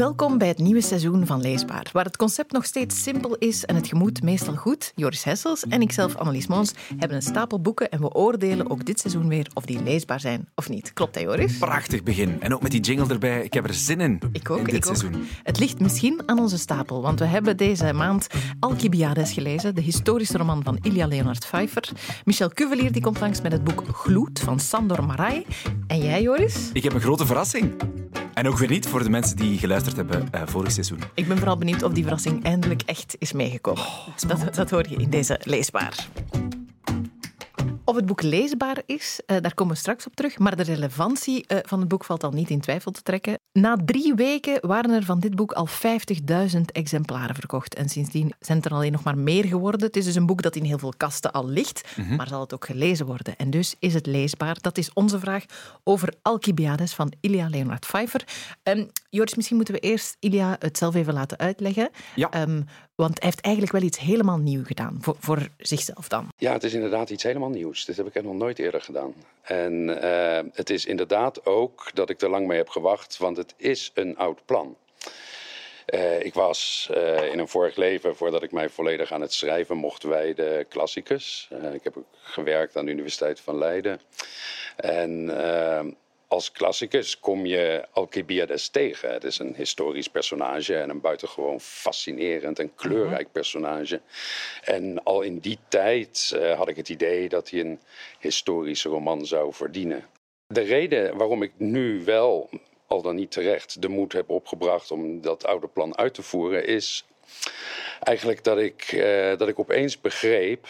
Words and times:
Welkom 0.00 0.38
bij 0.38 0.48
het 0.48 0.58
nieuwe 0.58 0.80
seizoen 0.80 1.26
van 1.26 1.40
Leesbaar, 1.40 1.90
waar 1.92 2.04
het 2.04 2.16
concept 2.16 2.52
nog 2.52 2.64
steeds 2.64 3.02
simpel 3.02 3.36
is 3.36 3.64
en 3.64 3.74
het 3.74 3.86
gemoed 3.86 4.22
meestal 4.22 4.56
goed. 4.56 4.92
Joris 4.94 5.24
Hessels 5.24 5.66
en 5.66 5.82
ikzelf, 5.82 6.16
Annelies 6.16 6.46
Moons, 6.46 6.72
hebben 6.96 7.16
een 7.16 7.22
stapel 7.22 7.60
boeken 7.60 7.90
en 7.90 8.00
we 8.00 8.14
oordelen 8.14 8.70
ook 8.70 8.84
dit 8.84 9.00
seizoen 9.00 9.28
weer 9.28 9.46
of 9.54 9.64
die 9.64 9.82
leesbaar 9.82 10.20
zijn 10.20 10.48
of 10.54 10.68
niet. 10.68 10.92
Klopt 10.92 11.14
hè, 11.14 11.20
Joris? 11.20 11.58
Prachtig 11.58 12.02
begin. 12.02 12.40
En 12.40 12.54
ook 12.54 12.62
met 12.62 12.70
die 12.70 12.80
jingle 12.80 13.08
erbij. 13.08 13.44
Ik 13.44 13.52
heb 13.52 13.68
er 13.68 13.74
zin 13.74 14.00
in. 14.00 14.20
Ik 14.32 14.50
ook, 14.50 14.58
in 14.58 14.64
dit 14.64 14.74
ik 14.74 14.86
ook. 14.86 14.96
seizoen. 14.96 15.22
Het 15.42 15.58
ligt 15.58 15.80
misschien 15.80 16.22
aan 16.26 16.38
onze 16.38 16.58
stapel, 16.58 17.02
want 17.02 17.18
we 17.18 17.26
hebben 17.26 17.56
deze 17.56 17.92
maand 17.92 18.26
Alcibiades 18.60 19.32
gelezen, 19.32 19.74
de 19.74 19.80
historische 19.80 20.38
roman 20.38 20.62
van 20.62 20.78
Ilya 20.82 21.06
Leonard 21.06 21.46
Pfeiffer. 21.46 21.88
Michel 22.24 22.48
Cuvelier 22.48 22.92
die 22.92 23.02
komt 23.02 23.20
langs 23.20 23.40
met 23.40 23.52
het 23.52 23.64
boek 23.64 23.82
Gloed 23.92 24.40
van 24.40 24.60
Sandor 24.60 25.04
Marai. 25.04 25.46
En 25.86 25.98
jij, 25.98 26.22
Joris? 26.22 26.70
Ik 26.72 26.82
heb 26.82 26.92
een 26.92 27.00
grote 27.00 27.26
verrassing. 27.26 27.74
En 28.34 28.48
ook 28.48 28.58
weer 28.58 28.68
niet 28.68 28.88
voor 28.88 29.02
de 29.02 29.10
mensen 29.10 29.36
die 29.36 29.58
geluisterd 29.58 29.96
hebben 29.96 30.28
eh, 30.30 30.42
vorig 30.46 30.72
seizoen. 30.72 30.98
Ik 31.14 31.28
ben 31.28 31.36
vooral 31.36 31.56
benieuwd 31.56 31.82
of 31.82 31.92
die 31.92 32.02
verrassing 32.02 32.44
eindelijk 32.44 32.82
echt 32.82 33.16
is 33.18 33.32
meegekomen. 33.32 33.82
dat, 34.26 34.54
dat 34.54 34.70
hoor 34.70 34.88
je 34.88 34.96
in 34.96 35.10
deze 35.10 35.40
leesbaar. 35.44 36.08
Of 37.84 37.96
het 37.96 38.06
boek 38.06 38.22
leesbaar 38.22 38.82
is, 38.86 39.20
eh, 39.26 39.36
daar 39.40 39.54
komen 39.54 39.74
we 39.74 39.80
straks 39.80 40.06
op 40.06 40.14
terug. 40.14 40.38
Maar 40.38 40.56
de 40.56 40.62
relevantie 40.62 41.46
eh, 41.46 41.58
van 41.62 41.80
het 41.80 41.88
boek 41.88 42.04
valt 42.04 42.24
al 42.24 42.30
niet 42.30 42.50
in 42.50 42.60
twijfel 42.60 42.90
te 42.90 43.02
trekken. 43.02 43.38
Na 43.52 43.76
drie 43.84 44.14
weken 44.14 44.66
waren 44.66 44.90
er 44.90 45.04
van 45.04 45.20
dit 45.20 45.34
boek 45.34 45.52
al 45.52 45.68
50.000 45.68 46.60
exemplaren 46.72 47.34
verkocht. 47.34 47.74
En 47.74 47.88
sindsdien 47.88 48.32
zijn 48.38 48.62
er 48.62 48.72
alleen 48.72 48.92
nog 48.92 49.02
maar 49.02 49.18
meer 49.18 49.44
geworden. 49.44 49.86
Het 49.86 49.96
is 49.96 50.04
dus 50.04 50.14
een 50.14 50.26
boek 50.26 50.42
dat 50.42 50.56
in 50.56 50.64
heel 50.64 50.78
veel 50.78 50.94
kasten 50.96 51.32
al 51.32 51.48
ligt, 51.48 51.96
maar 52.16 52.28
zal 52.28 52.40
het 52.40 52.54
ook 52.54 52.64
gelezen 52.64 53.06
worden. 53.06 53.36
En 53.36 53.50
dus 53.50 53.74
is 53.78 53.94
het 53.94 54.06
leesbaar? 54.06 54.56
Dat 54.60 54.78
is 54.78 54.92
onze 54.92 55.18
vraag 55.18 55.44
over 55.84 56.14
Alcibiades 56.22 56.94
van 56.94 57.12
Ilya 57.20 57.48
Leonard 57.48 57.86
Pfeiffer. 57.86 58.24
Ehm, 58.62 58.84
Joris, 59.08 59.34
misschien 59.34 59.56
moeten 59.56 59.74
we 59.74 59.80
eerst 59.80 60.16
Ilya 60.18 60.56
het 60.58 60.78
zelf 60.78 60.94
even 60.94 61.14
laten 61.14 61.38
uitleggen. 61.38 61.90
Ja. 62.14 62.30
Ehm, 62.30 62.62
want 63.00 63.18
hij 63.18 63.28
heeft 63.28 63.40
eigenlijk 63.40 63.74
wel 63.74 63.82
iets 63.82 63.98
helemaal 63.98 64.38
nieuw 64.38 64.64
gedaan, 64.64 64.98
voor, 65.00 65.16
voor 65.18 65.48
zichzelf 65.58 66.08
dan. 66.08 66.28
Ja, 66.36 66.52
het 66.52 66.64
is 66.64 66.74
inderdaad 66.74 67.10
iets 67.10 67.22
helemaal 67.22 67.48
nieuws. 67.48 67.84
Dit 67.84 67.96
heb 67.96 68.06
ik 68.06 68.22
nog 68.22 68.34
nooit 68.34 68.58
eerder 68.58 68.80
gedaan. 68.80 69.14
En 69.42 70.02
eh, 70.02 70.44
het 70.52 70.70
is 70.70 70.86
inderdaad 70.86 71.46
ook 71.46 71.90
dat 71.94 72.10
ik 72.10 72.20
er 72.20 72.30
lang 72.30 72.46
mee 72.46 72.58
heb 72.58 72.68
gewacht, 72.68 73.16
want 73.18 73.36
het 73.36 73.54
is 73.56 73.90
een 73.94 74.16
oud 74.16 74.44
plan. 74.44 74.76
Eh, 75.86 76.24
ik 76.24 76.34
was 76.34 76.90
eh, 76.94 77.32
in 77.32 77.38
een 77.38 77.48
vorig 77.48 77.76
leven, 77.76 78.16
voordat 78.16 78.42
ik 78.42 78.52
mij 78.52 78.68
volledig 78.68 79.12
aan 79.12 79.20
het 79.20 79.32
schrijven 79.32 79.76
mocht 79.76 80.02
wijden, 80.02 80.68
klassicus. 80.68 81.48
Ik 81.72 81.84
heb 81.84 81.96
ook 81.96 82.06
gewerkt 82.22 82.76
aan 82.76 82.84
de 82.84 82.90
Universiteit 82.90 83.40
van 83.40 83.58
Leiden. 83.58 84.00
En 84.76 85.30
als 86.30 86.52
klassicus 86.52 87.20
kom 87.20 87.46
je 87.46 87.86
Alcibiades 87.92 88.68
tegen. 88.68 89.12
Het 89.12 89.24
is 89.24 89.38
een 89.38 89.54
historisch 89.54 90.08
personage 90.08 90.76
en 90.76 90.90
een 90.90 91.00
buitengewoon 91.00 91.60
fascinerend 91.60 92.58
en 92.58 92.74
kleurrijk 92.74 93.32
personage. 93.32 94.00
En 94.64 95.02
al 95.02 95.22
in 95.22 95.38
die 95.38 95.58
tijd 95.68 96.32
eh, 96.34 96.56
had 96.56 96.68
ik 96.68 96.76
het 96.76 96.88
idee 96.88 97.28
dat 97.28 97.50
hij 97.50 97.60
een 97.60 97.80
historische 98.18 98.88
roman 98.88 99.26
zou 99.26 99.52
verdienen. 99.52 100.06
De 100.46 100.60
reden 100.60 101.16
waarom 101.16 101.42
ik 101.42 101.52
nu 101.56 102.04
wel, 102.04 102.50
al 102.86 103.02
dan 103.02 103.14
niet 103.14 103.30
terecht, 103.30 103.82
de 103.82 103.88
moed 103.88 104.12
heb 104.12 104.30
opgebracht 104.30 104.90
om 104.90 105.20
dat 105.20 105.46
oude 105.46 105.68
plan 105.68 105.96
uit 105.96 106.14
te 106.14 106.22
voeren, 106.22 106.66
is 106.66 107.04
eigenlijk 108.02 108.44
dat 108.44 108.58
ik, 108.58 108.82
eh, 108.82 109.36
dat 109.36 109.48
ik 109.48 109.58
opeens 109.58 110.00
begreep 110.00 110.66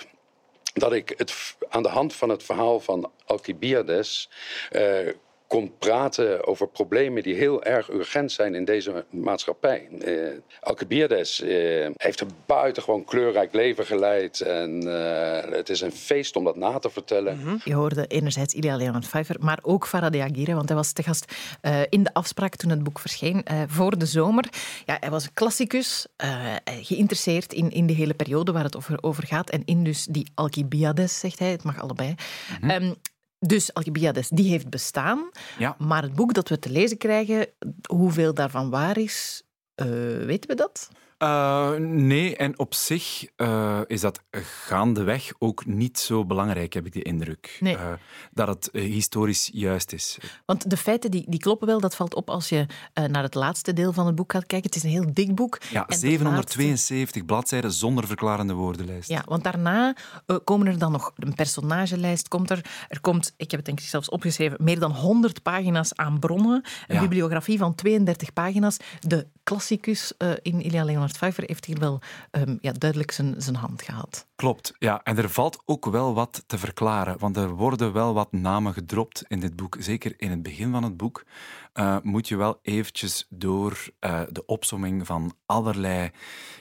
dat 0.73 0.93
ik 0.93 1.15
het 1.17 1.57
aan 1.69 1.83
de 1.83 1.89
hand 1.89 2.15
van 2.15 2.29
het 2.29 2.43
verhaal 2.43 2.81
van 2.81 3.13
Alcibiades 3.25 4.31
eh, 4.71 5.09
kon 5.51 5.73
praten 5.79 6.47
over 6.47 6.69
problemen 6.69 7.23
die 7.23 7.35
heel 7.35 7.63
erg 7.63 7.91
urgent 7.91 8.33
zijn 8.33 8.55
in 8.55 8.65
deze 8.65 9.05
maatschappij. 9.11 9.89
Eh, 10.01 10.15
Alcibiades 10.61 11.41
eh, 11.41 11.89
heeft 11.97 12.21
een 12.21 12.31
buitengewoon 12.47 13.05
kleurrijk 13.05 13.53
leven 13.53 13.87
geleid 13.87 14.41
en 14.41 14.83
eh, 14.83 15.51
het 15.53 15.69
is 15.69 15.81
een 15.81 15.93
feest 15.93 16.37
om 16.37 16.45
dat 16.45 16.57
na 16.57 16.79
te 16.79 16.91
vertellen. 16.91 17.61
Je 17.65 17.75
hoorde 17.75 18.07
enerzijds 18.07 18.55
Ilya 18.55 18.77
Leonard 18.77 19.07
Pfeiffer, 19.07 19.37
maar 19.41 19.59
ook 19.63 19.87
Faraday 19.87 20.21
Aguirre, 20.21 20.55
want 20.55 20.69
hij 20.69 20.77
was 20.77 20.93
te 20.93 21.03
gast 21.03 21.35
eh, 21.61 21.81
in 21.89 22.03
de 22.03 22.15
afspraak 22.15 22.57
toen 22.57 22.71
het 22.71 22.83
boek 22.83 22.99
verscheen, 22.99 23.45
eh, 23.45 23.63
voor 23.67 23.99
de 23.99 24.07
zomer. 24.07 24.49
Ja, 24.87 24.97
hij 25.01 25.11
was 25.11 25.25
een 25.25 25.33
klassicus, 25.33 26.07
eh, 26.17 26.55
geïnteresseerd 26.65 27.53
in, 27.53 27.71
in 27.71 27.87
de 27.87 27.93
hele 27.93 28.15
periode 28.15 28.53
waar 28.53 28.65
het 28.65 28.77
over, 28.77 29.03
over 29.03 29.27
gaat 29.27 29.51
en 29.51 29.63
in 29.65 29.85
dus 29.85 30.05
die 30.05 30.31
Alcibiades, 30.35 31.19
zegt 31.19 31.39
hij, 31.39 31.51
het 31.51 31.63
mag 31.63 31.81
allebei. 31.81 32.15
Ehm, 32.63 32.93
dus 33.41 33.75
Alcibiades, 33.75 34.29
die 34.29 34.51
heeft 34.51 34.69
bestaan, 34.71 35.31
Ja. 35.59 35.75
maar 35.79 36.03
het 36.03 36.15
boek 36.15 36.35
dat 36.35 36.49
we 36.49 36.59
te 36.59 36.71
lezen 36.71 36.97
krijgen, 36.97 37.47
hoeveel 37.89 38.35
daarvan 38.35 38.71
waar 38.71 38.99
is, 38.99 39.43
eh, 39.75 39.87
weten 40.25 40.51
we 40.51 40.55
dat? 40.57 40.89
Eh, 41.21 41.71
nee, 41.79 42.37
en 42.37 42.59
op 42.59 42.75
zich 42.75 43.25
eh, 43.37 43.81
is 43.87 44.01
dat 44.01 44.21
gaandeweg 44.33 45.33
ook 45.39 45.67
niet 45.67 45.99
zo 45.99 46.25
belangrijk, 46.25 46.73
heb 46.73 46.87
ik 46.87 46.93
de 46.93 47.03
indruk. 47.03 47.57
Nee. 47.61 47.77
Eh, 47.77 47.93
dat 48.33 48.49
het 48.49 48.69
historisch 48.73 49.51
juist 49.53 49.93
is. 49.93 50.19
Want 50.47 50.71
de 50.71 50.77
feiten 50.77 51.11
die, 51.11 51.25
die 51.29 51.41
kloppen 51.41 51.67
wel, 51.67 51.81
dat 51.81 51.95
valt 51.97 52.15
op 52.15 52.31
als 52.31 52.49
je 52.49 52.67
naar 53.11 53.23
het 53.23 53.35
laatste 53.35 53.73
deel 53.73 53.93
van 53.93 54.07
het 54.07 54.15
boek 54.15 54.33
gaat 54.33 54.47
kijken. 54.47 54.67
Het 54.67 54.77
is 54.77 54.83
een 54.83 54.91
heel 54.91 55.15
dik 55.15 55.35
boek. 55.35 55.59
Ja, 55.71 55.81
En 55.81 55.87
de 55.89 55.97
772 55.97 57.25
bladzijden 57.25 57.73
zonder 57.73 58.07
verklarende 58.07 58.55
woordenlijst. 58.55 59.09
Ja, 59.09 59.23
want 59.27 59.45
daarna 59.45 59.95
komen 60.45 60.67
er 60.67 60.79
dan 60.79 60.93
nog 60.93 61.13
een 61.17 61.35
personagelijst. 61.35 62.29
Komt 62.29 62.51
er, 62.51 62.65
er 62.89 63.01
komt, 63.01 63.33
ik 63.37 63.51
heb 63.51 63.61
het 63.61 63.65
denk 63.65 63.81
ik 63.81 63.87
zelfs 63.87 64.09
opgeschreven, 64.09 64.57
meer 64.61 64.79
dan 64.79 64.93
100 64.93 65.43
pagina's 65.43 65.95
aan 65.95 66.19
bronnen. 66.19 66.65
Een 66.87 66.95
Ja. 66.95 67.01
bibliografie 67.01 67.59
van 67.59 67.75
32 67.75 68.33
pagina's. 68.33 68.77
De 69.01 69.27
klassicus 69.43 70.13
in 70.43 70.71
Leonard 70.85 71.10
Pfeiffer 71.13 71.45
heeft 71.47 71.65
hier 71.65 71.79
wel 71.79 72.01
ehm, 72.31 72.57
ja, 72.61 72.73
duidelijk 72.73 73.11
zijn, 73.11 73.35
zijn 73.39 73.57
hand 73.57 73.83
gehad. 73.83 74.27
Klopt, 74.37 74.73
ja. 74.79 75.01
En 75.03 75.19
er 75.19 75.31
valt 75.31 75.63
ook 75.65 75.87
wel 75.87 76.15
wat 76.15 76.45
te 76.47 76.59
verklaren, 76.59 77.19
want 77.19 77.37
er 77.37 77.49
worden 77.49 77.93
wel 77.93 78.15
wat 78.15 78.33
namen 78.33 78.73
gedropt 78.73 79.25
in 79.29 79.41
dit 79.41 79.57
boek. 79.57 79.77
Zeker 79.79 80.15
in 80.17 80.31
het 80.31 80.43
begin 80.43 80.71
van 80.71 80.83
het 80.83 80.97
boek 80.97 81.25
eh, 81.73 81.97
moet 82.03 82.29
je 82.29 82.37
wel 82.37 82.59
eventjes 82.63 83.27
door 83.29 83.89
eh, 83.99 84.23
de 84.31 84.47
opsomming 84.47 85.07
van 85.07 85.35
allerlei 85.47 86.11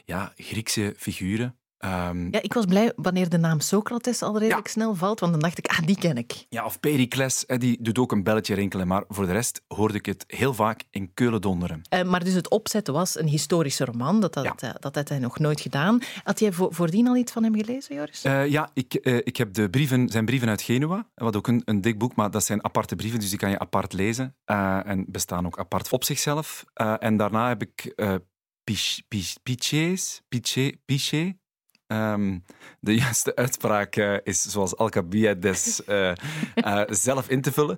ja, 0.06 0.34
Griekse 0.36 0.94
figuren. 0.98 1.59
Ehm, 1.80 2.28
Ja, 2.32 2.42
ik 2.42 2.54
was 2.54 2.66
blij 2.66 2.94
wanneer 2.96 3.30
de 3.30 3.38
naam 3.38 3.60
Socrates 3.60 4.22
al 4.22 4.38
redelijk 4.40 4.66
Ja. 4.68 4.72
snel 4.74 4.96
valt, 4.96 5.20
want 5.20 5.32
dan 5.32 5.42
dacht 5.42 5.58
ik, 5.58 5.68
ah, 5.68 5.80
die 5.86 5.98
ken 5.98 6.18
ik. 6.18 6.46
Ja, 6.50 6.66
of 6.66 6.80
Pericles, 6.80 7.44
die 7.48 7.78
doet 7.82 7.98
ook 8.00 8.12
een 8.12 8.24
belletje 8.24 8.54
rinkelen, 8.56 8.88
maar 8.88 9.04
voor 9.08 9.26
de 9.26 9.32
rest 9.32 9.62
hoorde 9.68 9.94
ik 9.98 10.06
het 10.06 10.24
heel 10.28 10.54
vaak 10.54 10.84
in 10.90 11.14
Keulen 11.14 11.42
donderen. 11.42 11.82
Eh, 11.90 12.04
maar 12.04 12.24
dus 12.24 12.34
het 12.34 12.50
opzetten 12.50 12.94
was 12.94 13.20
een 13.20 13.28
historische 13.28 13.86
roman, 13.86 14.20
dat, 14.20 14.34
dat, 14.34 14.44
Ja. 14.44 14.56
eh, 14.58 14.70
dat 14.80 14.96
had 14.96 15.10
hij 15.10 15.20
nog 15.20 15.40
nooit 15.40 15.62
gedaan. 15.62 16.00
Had 16.24 16.40
jij 16.40 16.52
vo- 16.52 16.70
voordien 16.72 17.08
al 17.08 17.16
iets 17.16 17.32
van 17.32 17.44
hem 17.44 17.56
gelezen, 17.56 17.96
Joris? 17.96 18.24
Eh, 18.24 18.48
ja, 18.48 18.70
ik, 18.74 18.94
ik 19.24 19.38
heb 19.38 19.54
de 19.54 19.70
brieven, 19.70 20.10
zijn 20.10 20.26
brieven 20.26 20.50
uit 20.50 20.62
Genua, 20.62 21.10
wat 21.16 21.36
ook 21.36 21.48
een, 21.48 21.62
een 21.66 21.82
dik 21.82 21.98
boek, 21.98 22.16
maar 22.16 22.32
dat 22.32 22.46
zijn 22.46 22.64
aparte 22.64 22.96
brieven, 22.96 23.20
dus 23.20 23.30
die 23.30 23.40
kan 23.40 23.50
je 23.50 23.60
apart 23.60 23.94
lezen 23.94 24.36
en 24.46 25.06
bestaan 25.08 25.46
ook 25.46 25.60
apart 25.60 25.92
op 25.94 26.04
zichzelf. 26.04 26.66
En 27.00 27.18
daarna 27.18 27.48
heb 27.48 27.62
ik 27.62 27.94
Pich- 28.64 29.02
Pich- 29.08 29.38
Pichets, 29.44 30.22
Piche, 30.28 30.80
Piche. 30.86 31.38
Ehm, 31.90 32.38
de 32.80 32.96
juiste 32.96 33.36
uitspraak 33.36 33.96
eh, 33.96 34.14
is 34.24 34.42
zoals 34.42 34.78
Alcabiades 34.78 35.84
eh 35.86 36.10
eh 36.56 36.82
zelf 36.88 37.30
in 37.30 37.42
te 37.42 37.52
vullen. 37.52 37.78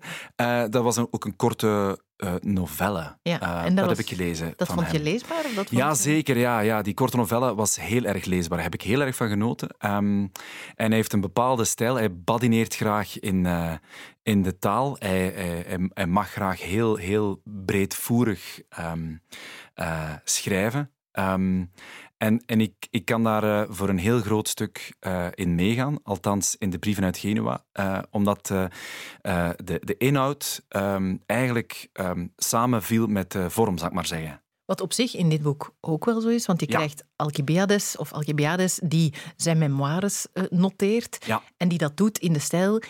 Dat 0.69 0.83
was 0.83 0.97
een- 0.97 1.07
ook 1.11 1.25
een 1.25 1.35
korte 1.35 1.99
novelle. 2.39 3.17
Ja, 3.21 3.39
en 3.39 3.67
dat 3.67 3.75
dat 3.75 3.85
was- 3.85 3.97
heb 3.97 4.05
ik 4.07 4.17
gelezen. 4.17 4.53
dat 4.55 4.67
van 4.67 4.75
vond 4.75 4.91
je 4.91 4.97
hem. 4.97 5.03
leesbaar? 5.05 5.45
Of 5.45 5.53
dat 5.53 5.69
Ja, 5.69 5.89
je- 5.89 5.95
zeker. 5.95 6.37
Ja, 6.37 6.59
ja. 6.59 6.81
Die 6.81 6.93
korte 6.93 7.17
novelle 7.17 7.55
was 7.55 7.79
heel 7.79 8.03
erg 8.03 8.25
leesbaar. 8.25 8.55
Daar 8.57 8.65
heb 8.71 8.73
ik 8.81 8.81
heel 8.81 9.01
erg 9.01 9.15
van 9.15 9.29
genoten. 9.29 9.69
Ehm, 9.77 10.21
en 10.75 10.87
hij 10.87 10.95
heeft 10.95 11.13
een 11.13 11.21
bepaalde 11.21 11.65
stijl. 11.65 11.95
Hij 11.95 12.15
badineert 12.15 12.75
graag 12.75 13.19
in, 13.19 13.47
in 14.23 14.41
de 14.41 14.59
taal. 14.59 14.95
Hij, 14.99 15.33
hij, 15.93 16.07
mag 16.07 16.29
graag 16.31 16.61
heel, 16.61 16.95
heel 16.95 17.41
breedvoerig 17.43 18.61
ehm, 18.69 19.15
eh, 19.73 20.09
schrijven. 20.23 20.91
En 22.21 22.43
en 22.45 22.61
ik, 22.61 22.87
ik 22.89 23.05
kan 23.05 23.23
daar 23.23 23.43
eh, 23.43 23.67
voor 23.69 23.89
een 23.89 23.97
heel 23.97 24.19
groot 24.19 24.47
stuk 24.47 24.93
eh, 24.99 25.27
in 25.33 25.55
meegaan, 25.55 26.03
althans 26.03 26.55
in 26.59 26.69
de 26.69 26.77
brieven 26.79 27.03
uit 27.03 27.17
Genua, 27.17 27.63
eh, 27.71 27.99
omdat 28.09 28.47
de, 28.47 28.69
de 29.83 29.95
inhoud 29.97 30.61
ehm, 30.67 31.17
eigenlijk 31.25 31.89
ehm, 31.93 32.27
samenviel 32.35 33.07
met 33.07 33.31
de 33.31 33.49
vorm, 33.49 33.77
zal 33.77 33.87
ik 33.87 33.93
maar 33.93 34.05
zeggen. 34.05 34.41
Wat 34.65 34.81
op 34.81 34.93
zich 34.93 35.15
in 35.15 35.29
dit 35.29 35.41
boek 35.41 35.73
ook 35.79 36.05
wel 36.05 36.21
zo 36.21 36.27
is, 36.27 36.45
want 36.45 36.59
je 36.59 36.65
Ja. 36.69 36.75
krijgt 36.75 37.03
Alcibiades 37.15 37.97
of 37.97 38.11
Alcibiades 38.13 38.79
die 38.83 39.13
zijn 39.35 39.57
memoires 39.57 40.27
noteert 40.49 41.25
Ja. 41.25 41.41
en 41.57 41.67
die 41.67 41.77
dat 41.77 41.97
doet 41.97 42.17
in 42.17 42.33
de 42.33 42.39
stijl 42.39 42.81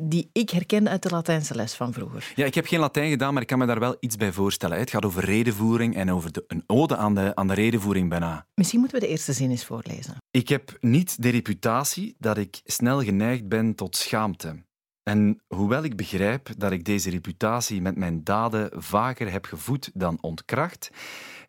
die 0.00 0.30
ik 0.32 0.50
herken 0.50 0.88
uit 0.88 1.02
de 1.02 1.08
Latijnse 1.08 1.54
les 1.54 1.74
van 1.74 1.92
vroeger. 1.92 2.32
Ja, 2.34 2.44
ik 2.44 2.54
heb 2.54 2.66
geen 2.66 2.80
Latijn 2.80 3.10
gedaan, 3.10 3.32
maar 3.32 3.42
ik 3.42 3.48
kan 3.48 3.58
me 3.58 3.66
daar 3.66 3.80
wel 3.80 3.96
iets 4.00 4.16
bij 4.16 4.32
voorstellen. 4.32 4.78
Het 4.78 4.90
gaat 4.90 5.04
over 5.04 5.24
redenvoering 5.24 5.96
en 5.96 6.12
over 6.12 6.32
de, 6.32 6.44
een 6.46 6.64
ode 6.66 6.96
aan 6.96 7.14
de, 7.14 7.34
aan 7.34 7.48
de 7.48 7.54
redenvoering 7.54 8.08
bijna. 8.08 8.46
Misschien 8.54 8.80
moeten 8.80 8.98
we 8.98 9.04
de 9.04 9.10
eerste 9.12 9.32
zin 9.32 9.50
eens 9.50 9.64
voorlezen. 9.64 10.16
Ik 10.30 10.48
heb 10.48 10.76
niet 10.80 11.22
de 11.22 11.28
reputatie 11.28 12.14
dat 12.18 12.38
ik 12.38 12.60
snel 12.64 13.02
geneigd 13.02 13.48
ben 13.48 13.74
tot 13.74 13.96
schaamte. 13.96 14.62
En 15.02 15.42
hoewel 15.48 15.84
ik 15.84 15.96
begrijp 15.96 16.48
dat 16.56 16.72
ik 16.72 16.84
deze 16.84 17.10
reputatie 17.10 17.82
met 17.82 17.96
mijn 17.96 18.24
daden 18.24 18.70
vaker 18.82 19.32
heb 19.32 19.44
gevoed 19.44 19.90
dan 19.94 20.18
ontkracht, 20.20 20.90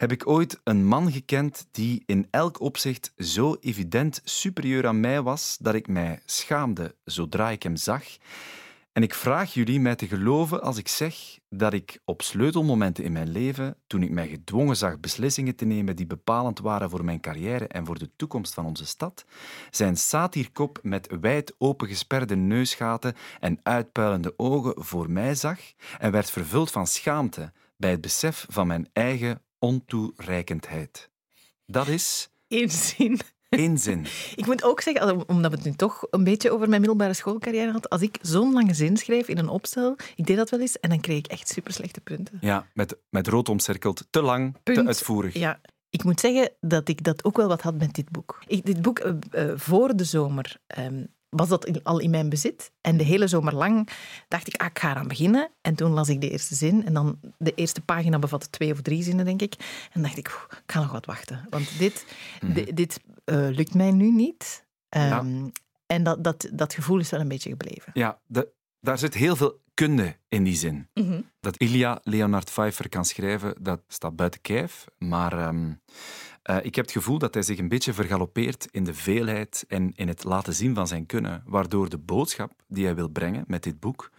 heb 0.01 0.12
ik 0.12 0.27
ooit 0.27 0.59
een 0.63 0.86
man 0.86 1.12
gekend 1.12 1.68
die 1.71 2.03
in 2.06 2.27
elk 2.31 2.62
opzicht 2.62 3.13
zo 3.18 3.57
evident 3.59 4.21
superieur 4.24 4.88
aan 4.88 5.00
mij 5.00 5.21
was 5.21 5.57
dat 5.59 5.74
ik 5.74 5.88
mij 5.88 6.21
schaamde 6.25 6.95
zodra 7.03 7.50
ik 7.50 7.63
hem 7.63 7.75
zag. 7.75 8.03
En 8.92 9.03
ik 9.03 9.13
vraag 9.13 9.53
jullie 9.53 9.80
mij 9.80 9.95
te 9.95 10.07
geloven 10.07 10.62
als 10.62 10.77
ik 10.77 10.88
zeg 10.88 11.15
dat 11.50 11.74
ik 11.74 12.00
op 12.06 12.21
sleutelmomenten 12.21 13.03
in 13.03 13.12
mijn 13.12 13.31
leven, 13.31 13.75
toen 13.88 14.03
ik 14.03 14.09
mij 14.09 14.27
gedwongen 14.27 14.75
zag 14.75 15.00
beslissingen 15.00 15.56
te 15.56 15.65
nemen 15.65 15.95
die 15.95 16.07
bepalend 16.07 16.59
waren 16.59 16.89
voor 16.89 17.06
mijn 17.06 17.21
carrière 17.21 17.68
en 17.68 17.86
voor 17.86 18.00
de 18.00 18.09
toekomst 18.15 18.54
van 18.54 18.65
onze 18.65 18.86
stad, 18.86 19.25
zijn 19.71 19.97
satierkop 19.97 20.80
met 20.83 21.18
wijd 21.19 21.56
opengesperde 21.57 22.36
neusgaten 22.36 23.15
en 23.39 23.59
uitpuilende 23.63 24.33
ogen 24.38 24.83
voor 24.83 25.09
mij 25.12 25.36
zag 25.36 25.59
en 26.00 26.12
werd 26.12 26.31
vervuld 26.31 26.71
van 26.71 26.88
schaamte 26.88 27.51
bij 27.77 27.92
het 27.92 28.01
besef 28.01 28.45
van 28.50 28.68
mijn 28.68 28.89
eigen 28.94 29.42
ontoereikendheid. 29.62 31.10
Dat 31.66 31.88
is 31.88 32.30
Eén 32.48 32.69
zin. 32.69 33.19
zin. 33.78 34.06
Ik 34.36 34.46
moet 34.46 34.63
ook 34.63 34.81
zeggen, 34.81 35.28
omdat 35.30 35.52
we 35.52 35.58
het 35.58 35.66
nu 35.66 35.74
toch 35.74 36.08
een 36.10 36.24
beetje 36.24 36.52
over 36.52 36.69
mijn 36.69 36.81
middelbare 36.81 37.13
schoolcarrière 37.13 37.72
had, 37.72 37.90
als 37.90 38.02
ik 38.02 38.18
zo'n 38.22 38.54
lange 38.54 38.74
zin 38.74 38.98
schrijf 38.98 39.28
in 39.28 39.38
een 39.38 39.50
opstel, 39.50 39.96
ik 40.16 40.25
deed 40.25 40.38
dat 40.38 40.50
wel 40.50 40.60
eens, 40.60 40.80
en 40.80 40.90
dan 40.90 41.00
kreeg 41.00 41.18
ik 41.18 41.28
echt 41.28 41.48
super 41.50 41.74
slechte 41.74 42.02
punten. 42.02 42.38
Ja, 42.42 42.68
met, 42.74 42.98
met 43.10 43.28
rood 43.28 43.50
omcirkeld. 43.50 44.08
Te 44.10 44.22
lang, 44.22 44.56
te 44.63 44.86
uitvoerig. 44.86 45.34
Ja. 45.34 45.62
Ik 45.90 46.04
moet 46.04 46.19
zeggen 46.19 46.52
dat 46.60 46.88
ik 46.90 47.04
dat 47.04 47.24
ook 47.24 47.38
wel 47.38 47.48
wat 47.48 47.62
had 47.62 47.78
met 47.78 47.94
dit 47.94 48.10
boek. 48.10 48.40
Ik, 48.48 48.66
dit 48.66 48.81
boek, 48.81 49.00
eh, 49.00 49.14
eh, 49.31 49.57
voor 49.57 49.96
de 49.96 50.04
zomer, 50.04 50.57
ehm, 50.68 51.04
was 51.36 51.48
dat 51.50 51.83
al 51.83 52.00
in 52.00 52.10
mijn 52.10 52.30
bezit. 52.30 52.72
En 52.81 52.98
de 52.98 53.04
hele 53.04 53.28
zomer 53.28 53.56
lang 53.56 53.89
dacht 54.28 54.48
ik, 54.48 54.62
ah, 54.62 54.68
ik 54.68 54.80
ga 54.80 54.92
eraan 54.92 55.07
beginnen. 55.07 55.50
En 55.62 55.75
toen 55.75 55.92
las 55.92 56.10
ik 56.10 56.22
de 56.22 56.30
eerste 56.30 56.56
zin. 56.56 56.86
En 56.86 56.94
dan 56.94 57.19
de 57.38 57.54
eerste 57.54 57.81
pagina 57.81 58.19
bevatte 58.19 58.50
twee 58.50 58.72
of 58.72 58.81
drie 58.81 59.04
zinnen, 59.04 59.25
denk 59.25 59.42
ik. 59.42 59.54
En 59.92 60.01
dacht 60.01 60.18
ik, 60.18 60.28
"Oeh, 60.28 60.60
ik 60.63 60.72
ga 60.72 60.80
nog 60.81 60.92
wat 60.92 61.06
wachten. 61.06 61.45
Want 61.50 61.78
dit, 61.80 62.06
di- 62.54 62.74
dit 62.74 63.00
eh, 63.25 63.48
lukt 63.50 63.74
mij 63.74 63.92
nu 63.92 64.12
niet. 64.12 64.66
Ehm, 64.89 65.48
En 65.86 66.04
dat, 66.04 66.24
dat, 66.24 66.50
dat 66.54 66.74
gevoel 66.74 67.00
is 67.00 67.10
wel 67.10 67.19
een 67.19 67.28
beetje 67.28 67.50
gebleven. 67.50 67.92
Ja, 67.94 68.19
de, 68.28 68.51
daar 68.80 68.98
zit 68.98 69.13
heel 69.13 69.36
veel 69.36 69.60
kunde 69.74 70.16
in 70.30 70.44
die 70.44 70.56
zin. 70.56 70.88
Dat 71.39 71.57
Ilya 71.57 72.00
Leonard 72.04 72.50
Pfeiffer 72.50 72.89
kan 72.89 73.06
schrijven, 73.06 73.56
dat 73.60 73.81
staat 73.88 74.16
buiten 74.16 74.42
kijf. 74.42 74.86
Maar 74.98 75.33
ehm, 75.39 75.74
eh, 76.42 76.58
ik 76.62 76.76
heb 76.76 76.86
het 76.86 76.94
gevoel 76.94 77.18
dat 77.18 77.34
hij 77.34 77.44
zich 77.44 77.60
een 77.60 77.68
beetje 77.68 77.94
vergalopeert 77.94 78.68
in 78.72 78.84
de 78.84 78.94
veelheid 78.94 79.66
en 79.68 79.92
in 79.96 80.08
het 80.08 80.24
laten 80.24 80.54
zien 80.54 80.76
van 80.76 80.88
zijn 80.88 81.06
kunnen, 81.06 81.44
waardoor 81.46 81.90
de 81.90 81.98
boodschap 81.98 82.52
die 82.68 82.86
hij 82.86 82.96
wil 82.96 83.10
brengen 83.10 83.44
met 83.48 83.64
dit 83.64 83.80
boek 83.80 84.12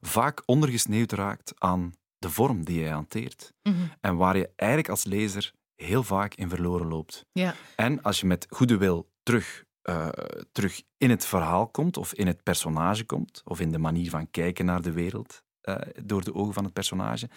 vaak 0.00 0.42
ondergesneeuwd 0.44 1.12
raakt 1.12 1.52
aan 1.58 1.92
de 2.18 2.30
vorm 2.30 2.64
die 2.64 2.82
hij 2.82 2.92
hanteert. 2.92 3.52
En 4.00 4.16
waar 4.16 4.36
je 4.36 4.50
eigenlijk 4.56 4.90
als 4.90 5.04
lezer 5.04 5.52
heel 5.74 6.02
vaak 6.02 6.34
in 6.34 6.48
verloren 6.48 6.88
loopt. 6.88 7.24
Ja. 7.32 7.54
En 7.76 8.02
als 8.02 8.20
je 8.20 8.26
met 8.26 8.46
goede 8.50 8.76
wil 8.76 9.10
terug, 9.22 9.64
eh, 9.82 10.08
terug 10.52 10.82
in 10.96 11.10
het 11.10 11.26
verhaal 11.26 11.68
komt, 11.68 11.96
of 11.96 12.12
in 12.12 12.26
het 12.26 12.42
personage 12.42 13.04
komt, 13.04 13.42
of 13.44 13.60
in 13.60 13.72
de 13.72 13.78
manier 13.78 14.10
van 14.10 14.30
kijken 14.30 14.64
naar 14.64 14.82
de 14.82 14.92
wereld 14.92 15.42
eh, 15.76 16.04
door 16.04 16.24
de 16.24 16.34
ogen 16.34 16.54
van 16.54 16.64
het 16.64 16.72
personage, 16.72 17.28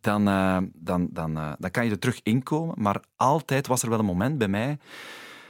dan, 0.00 0.28
eh, 0.28 0.58
dan, 0.74 1.08
dan, 1.10 1.36
eh, 1.36 1.52
dan 1.58 1.70
kan 1.70 1.84
je 1.84 1.90
er 1.90 1.98
terug 1.98 2.20
inkomen. 2.22 2.74
Maar 2.82 3.00
altijd 3.16 3.66
was 3.66 3.82
er 3.82 3.88
wel 3.90 3.98
een 3.98 4.04
moment 4.04 4.38
bij 4.38 4.48
mij 4.48 4.78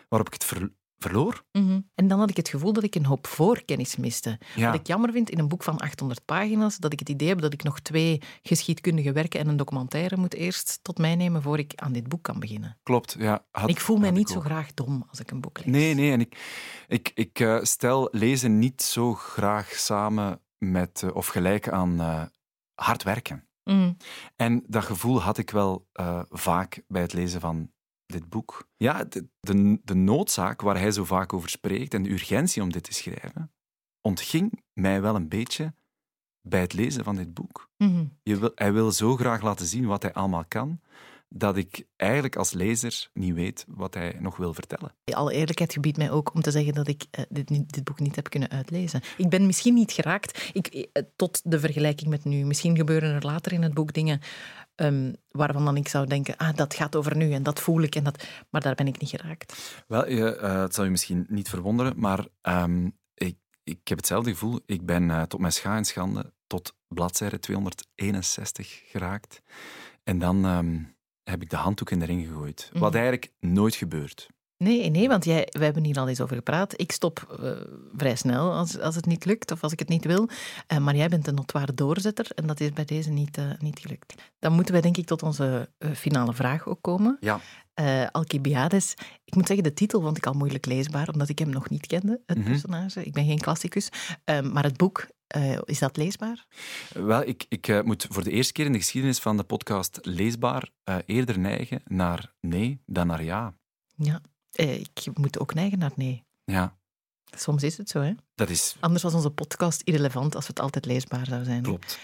waarop 0.08 0.26
ik 0.26 0.32
het 0.34 0.44
ver- 0.44 0.72
verloor. 0.98 1.44
Mhm. 1.52 1.80
En 1.94 2.08
dan 2.08 2.18
had 2.18 2.30
ik 2.30 2.36
het 2.36 2.48
gevoel 2.48 2.72
dat 2.72 2.82
ik 2.82 2.94
een 2.94 3.04
hoop 3.04 3.26
voorkennis 3.26 3.96
miste. 3.96 4.38
Ja. 4.54 4.66
Wat 4.70 4.80
ik 4.80 4.86
jammer 4.86 5.12
vind 5.12 5.30
in 5.30 5.38
een 5.38 5.48
boek 5.48 5.62
van 5.62 5.78
800 5.78 6.24
pagina's, 6.24 6.76
dat 6.76 6.92
ik 6.92 6.98
het 6.98 7.08
idee 7.08 7.28
heb 7.28 7.40
dat 7.40 7.52
ik 7.52 7.62
nog 7.62 7.80
twee 7.80 8.20
geschiedkundige 8.42 9.12
werken 9.12 9.40
en 9.40 9.48
een 9.48 9.56
documentaire 9.56 10.16
moet 10.16 10.34
eerst 10.34 10.78
tot 10.82 10.98
mij 10.98 11.14
nemen 11.16 11.42
voor 11.42 11.58
ik 11.58 11.72
aan 11.74 11.92
dit 11.92 12.08
boek 12.08 12.22
kan 12.22 12.38
beginnen. 12.40 12.78
Klopt, 12.82 13.16
ja. 13.18 13.44
Had- 13.50 13.68
ik 13.70 13.80
voel 13.80 13.96
mij 13.96 14.10
niet 14.10 14.28
zo 14.28 14.40
graag 14.40 14.74
dom 14.74 15.04
als 15.10 15.20
ik 15.20 15.30
een 15.30 15.40
boek 15.40 15.58
lees. 15.58 15.66
Nee, 15.66 15.94
nee. 15.94 16.12
En 16.12 16.20
ik, 16.20 16.36
ik, 16.88 17.12
ik 17.14 17.58
stel 17.62 18.08
lezen 18.12 18.58
niet 18.58 18.82
zo 18.82 19.14
graag 19.14 19.68
samen 19.72 20.40
met, 20.58 21.02
eh, 21.02 21.14
of 21.14 21.26
gelijk 21.26 21.68
aan 21.68 22.00
eh, 22.00 22.24
hard 22.74 23.02
werken. 23.02 23.48
Mhm. 23.64 23.92
En 24.36 24.64
dat 24.66 24.84
gevoel 24.84 25.22
had 25.22 25.38
ik 25.38 25.50
wel 25.50 25.88
eh, 25.92 26.22
vaak 26.28 26.82
bij 26.88 27.02
het 27.02 27.12
lezen 27.12 27.40
van 27.40 27.70
dit 28.06 28.28
boek. 28.28 28.68
Ja, 28.76 29.04
de, 29.04 29.28
de, 29.40 29.80
de 29.82 29.94
noodzaak 29.94 30.60
waar 30.60 30.78
hij 30.78 30.90
zo 30.90 31.04
vaak 31.04 31.32
over 31.32 31.48
spreekt 31.48 31.94
en 31.94 32.02
de 32.02 32.10
urgentie 32.10 32.62
om 32.62 32.72
dit 32.72 32.84
te 32.84 32.94
schrijven, 32.94 33.52
ontging 34.00 34.62
mij 34.72 35.00
wel 35.00 35.14
een 35.14 35.28
beetje 35.28 35.74
bij 36.40 36.60
het 36.60 36.72
lezen 36.72 37.04
van 37.04 37.16
dit 37.16 37.34
boek. 37.34 37.70
Mhm. 37.76 38.06
Je 38.22 38.38
wil, 38.38 38.52
hij 38.54 38.72
wil 38.72 38.92
zo 38.92 39.16
graag 39.16 39.42
laten 39.42 39.66
zien 39.66 39.86
wat 39.86 40.02
hij 40.02 40.12
allemaal 40.12 40.44
kan, 40.48 40.80
dat 41.28 41.56
ik 41.56 41.86
eigenlijk 41.96 42.36
als 42.36 42.52
lezer 42.52 43.08
niet 43.12 43.34
weet 43.34 43.64
wat 43.68 43.94
hij 43.94 44.16
nog 44.20 44.36
wil 44.36 44.54
vertellen. 44.54 44.94
Alle 45.04 45.32
eerlijkheid 45.32 45.72
gebiedt 45.72 45.96
mij 45.96 46.10
ook 46.10 46.34
om 46.34 46.42
te 46.42 46.50
zeggen 46.50 46.74
dat 46.74 46.88
ik 46.88 47.04
eh, 47.10 47.24
dit, 47.28 47.48
dit 47.48 47.84
boek 47.84 48.00
niet 48.00 48.16
heb 48.16 48.30
kunnen 48.30 48.50
uitlezen. 48.50 49.00
Ik 49.16 49.28
ben 49.28 49.46
misschien 49.46 49.74
niet 49.74 49.92
geraakt 49.92 50.50
ik, 50.52 50.66
eh, 50.66 51.02
tot 51.16 51.40
de 51.44 51.60
vergelijking 51.60 52.10
met 52.10 52.24
nu. 52.24 52.44
Misschien 52.44 52.76
gebeuren 52.76 53.14
er 53.14 53.24
later 53.24 53.52
in 53.52 53.62
het 53.62 53.74
boek 53.74 53.92
dingen 53.92 54.20
ehm, 54.74 55.12
waarvan 55.30 55.64
dan 55.64 55.76
ik 55.76 55.88
zou 55.88 56.06
denken, 56.06 56.36
ah, 56.36 56.56
dat 56.56 56.74
gaat 56.74 56.96
over 56.96 57.16
nu 57.16 57.32
en 57.32 57.42
dat 57.42 57.60
voel 57.60 57.80
ik. 57.80 57.94
En 57.94 58.04
dat, 58.04 58.26
maar 58.50 58.60
daar 58.60 58.74
ben 58.74 58.86
ik 58.86 59.00
niet 59.00 59.10
geraakt. 59.10 59.82
Wel, 59.86 60.08
je, 60.08 60.36
eh, 60.36 60.60
het 60.60 60.74
zal 60.74 60.84
je 60.84 60.90
misschien 60.90 61.26
niet 61.28 61.48
verwonderen, 61.48 61.92
maar 61.96 62.26
ehm, 62.40 62.90
ik, 63.14 63.36
ik 63.64 63.88
heb 63.88 63.98
hetzelfde 63.98 64.30
gevoel. 64.30 64.60
Ik 64.66 64.86
ben 64.86 65.28
tot 65.28 65.40
mijn 65.40 65.52
scha 65.52 65.76
en 65.76 65.84
schande 65.84 66.32
tot 66.46 66.74
bladzijde 66.88 67.38
261 67.38 68.82
geraakt. 68.86 69.42
En 70.04 70.18
dan 70.18 70.44
ehm, 70.44 70.78
heb 71.30 71.42
ik 71.42 71.50
de 71.50 71.56
handdoek 71.56 71.90
in 71.90 71.98
de 71.98 72.04
ring 72.04 72.26
gegooid. 72.26 72.68
Wat 72.72 72.82
Mhm. 72.82 72.94
eigenlijk 73.00 73.32
nooit 73.40 73.74
gebeurt. 73.74 74.26
Nee, 74.58 74.90
nee, 74.90 75.08
want 75.08 75.24
jij, 75.24 75.48
we 75.50 75.64
hebben 75.64 75.84
hier 75.84 75.98
al 75.98 76.08
eens 76.08 76.20
over 76.20 76.36
gepraat. 76.36 76.80
Ik 76.80 76.92
stop 76.92 77.36
eh, 77.42 77.50
vrij 77.96 78.16
snel 78.16 78.52
als, 78.52 78.78
als 78.80 78.94
het 78.94 79.06
niet 79.06 79.24
lukt 79.24 79.50
of 79.50 79.62
als 79.62 79.72
ik 79.72 79.78
het 79.78 79.88
niet 79.88 80.04
wil. 80.04 80.28
Eh, 80.66 80.78
maar 80.78 80.96
jij 80.96 81.08
bent 81.08 81.26
een 81.26 81.34
notoire 81.34 81.74
doorzetter 81.74 82.26
en 82.34 82.46
dat 82.46 82.60
is 82.60 82.70
bij 82.72 82.84
deze 82.84 83.10
niet, 83.10 83.36
eh, 83.38 83.44
niet 83.58 83.78
gelukt. 83.78 84.14
Dan 84.38 84.52
moeten 84.52 84.72
wij 84.72 84.82
denk 84.82 84.96
ik 84.96 85.06
tot 85.06 85.22
onze 85.22 85.70
finale 85.94 86.34
vraag 86.34 86.66
ook 86.66 86.82
komen. 86.82 87.16
Ja. 87.20 87.40
Alcibiades. 88.12 88.94
Ik 89.24 89.34
moet 89.34 89.46
zeggen, 89.46 89.64
de 89.64 89.74
titel 89.74 90.00
vond 90.00 90.16
ik 90.16 90.26
al 90.26 90.32
moeilijk 90.32 90.66
leesbaar, 90.66 91.08
omdat 91.12 91.28
ik 91.28 91.38
hem 91.38 91.50
nog 91.50 91.70
niet 91.70 91.86
kende, 91.86 92.20
het 92.26 92.38
Mhm. 92.38 92.46
personage. 92.50 93.04
Ik 93.04 93.12
ben 93.12 93.26
geen 93.26 93.40
klassicus. 93.40 93.88
Maar 94.52 94.62
het 94.64 94.76
boek, 94.76 95.06
eh, 95.26 95.58
is 95.64 95.78
dat 95.78 95.96
leesbaar? 95.96 96.46
Wel, 96.92 97.22
ik, 97.22 97.46
ik 97.48 97.68
eh, 97.68 97.82
moet 97.82 98.06
voor 98.10 98.24
de 98.24 98.30
eerste 98.30 98.52
keer 98.52 98.66
in 98.66 98.72
de 98.72 98.78
geschiedenis 98.78 99.18
van 99.18 99.36
de 99.36 99.42
podcast 99.42 99.98
leesbaar 100.02 100.68
eh, 100.84 100.96
eerder 101.06 101.38
neigen 101.38 101.82
naar 101.84 102.34
nee 102.40 102.82
dan 102.86 103.06
naar 103.06 103.24
ja. 103.24 103.54
Ja. 103.96 104.20
Ik 104.50 105.10
moet 105.14 105.38
ook 105.38 105.54
neigen 105.54 105.78
naar 105.78 105.92
nee. 105.94 106.24
Ja, 106.44 106.76
Soms 107.36 107.62
is 107.62 107.76
het 107.76 107.88
zo, 107.88 108.00
hè? 108.00 108.12
dat 108.34 108.48
is... 108.48 108.76
Anders 108.80 109.02
was 109.02 109.14
onze 109.14 109.30
podcast 109.30 109.82
irrelevant 109.82 110.34
als 110.34 110.46
het 110.46 110.60
altijd 110.60 110.86
leesbaar 110.86 111.26
zou 111.26 111.44
zijn. 111.44 111.62
Klopt. 111.62 112.00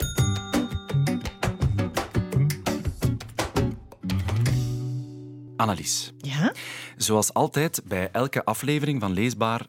Annelies. 5.57 6.13
Ja? 6.17 6.55
Zoals 6.97 7.33
altijd 7.33 7.83
bij 7.85 8.11
elke 8.11 8.45
aflevering 8.45 9.01
van 9.01 9.13
Leesbaar, 9.13 9.67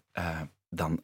dan 0.69 1.03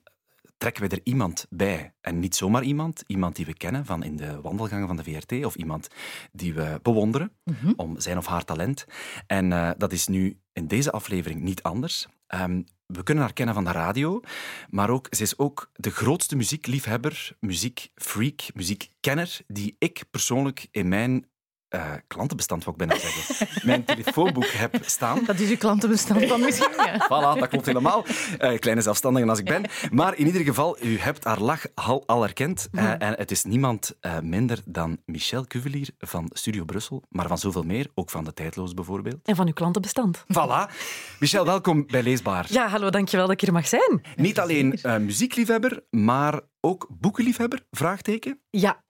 trekken 0.60 0.84
we 0.90 0.96
er 0.96 1.02
iemand 1.04 1.46
bij. 1.50 1.94
En 2.02 2.20
niet 2.20 2.36
zomaar 2.36 2.64
iemand, 2.64 3.04
iemand 3.08 3.36
die 3.36 3.46
we 3.46 3.54
kennen 3.54 3.86
van 3.86 4.04
in 4.04 4.16
de 4.16 4.42
wandelgangen 4.42 4.88
van 4.88 4.96
de 4.96 5.04
VRT, 5.04 5.46
of 5.46 5.56
iemand 5.56 5.88
die 6.32 6.54
we 6.54 6.80
bewonderen 6.82 7.32
Mhm. 7.44 7.74
om 7.76 8.00
zijn 8.00 8.18
of 8.18 8.26
haar 8.26 8.44
talent. 8.46 8.86
En 9.28 9.52
eh, 9.54 9.70
dat 9.78 9.92
is 9.92 10.08
nu 10.08 10.38
in 10.54 10.68
deze 10.68 10.92
aflevering 10.92 11.42
niet 11.42 11.64
anders. 11.64 12.08
Ehm, 12.28 12.62
we 12.86 13.04
kunnen 13.04 13.24
haar 13.24 13.34
kennen 13.34 13.56
van 13.56 13.64
de 13.64 13.72
radio, 13.72 14.22
maar 14.70 14.90
ook, 14.90 15.08
ze 15.10 15.22
is 15.24 15.38
ook 15.38 15.72
de 15.74 15.90
grootste 15.90 16.36
muziekliefhebber, 16.36 17.36
muziekfreak, 17.40 18.42
muziekkenner, 18.54 19.40
die 19.48 19.76
ik 19.80 20.04
persoonlijk 20.12 20.68
in 20.72 20.88
mijn 20.88 21.26
eh, 21.70 21.92
klantenbestand, 22.08 22.64
wou 22.64 22.78
ik 22.78 22.88
bijna 22.88 23.02
zeggen, 23.02 23.48
mijn 23.70 23.84
telefoonboek 23.84 24.46
heb 24.46 24.78
staan. 24.82 25.24
Dat 25.26 25.40
is 25.40 25.50
uw 25.50 25.58
klantenbestand 25.58 26.28
dan 26.28 26.40
misschien, 26.40 26.74
ja. 26.78 27.06
Voilà, 27.10 27.40
dat 27.40 27.48
klopt 27.48 27.66
helemaal. 27.66 28.06
Eh, 28.38 28.60
kleine 28.60 28.82
zelfstandige 28.82 29.30
als 29.30 29.40
ik 29.40 29.46
ben. 29.46 29.66
Maar 29.92 30.18
in 30.18 30.26
ieder 30.26 30.42
geval, 30.42 30.78
u 30.84 31.00
hebt 31.00 31.24
haar 31.24 31.40
lach 31.40 31.66
al, 31.74 32.04
al 32.06 32.22
herkend. 32.22 32.68
Eh, 32.72 33.02
en 33.02 33.14
het 33.18 33.32
is 33.32 33.44
niemand 33.44 33.98
minder 34.22 34.62
dan 34.66 34.98
Michel 35.06 35.46
Cuvelier 35.46 35.90
van 35.98 36.30
Studio 36.34 36.66
Brussel. 36.66 37.04
Maar 37.10 37.28
van 37.28 37.38
zoveel 37.38 37.64
meer, 37.64 37.88
ook 37.94 38.10
van 38.10 38.24
de 38.24 38.34
Tijdloos 38.34 38.74
bijvoorbeeld. 38.74 39.20
En 39.24 39.36
van 39.36 39.48
uw 39.48 39.54
klantenbestand. 39.54 40.24
Voilà. 40.24 40.74
Michel, 41.20 41.46
welkom 41.46 41.86
bij 41.88 42.04
Leesbaar. 42.04 42.46
Ja, 42.50 42.68
hallo, 42.68 42.90
dankjewel 42.90 43.26
dat 43.26 43.36
ik 43.36 43.42
hier 43.42 43.54
mag 43.54 43.68
zijn. 43.68 44.02
Niet 44.16 44.40
alleen 44.40 44.80
muziekliefhebber, 44.84 45.84
maar 45.90 46.42
ook 46.60 46.88
boekenliefhebber? 47.00 47.66
Vraagteken. 47.72 48.40
Ja. 48.50 48.84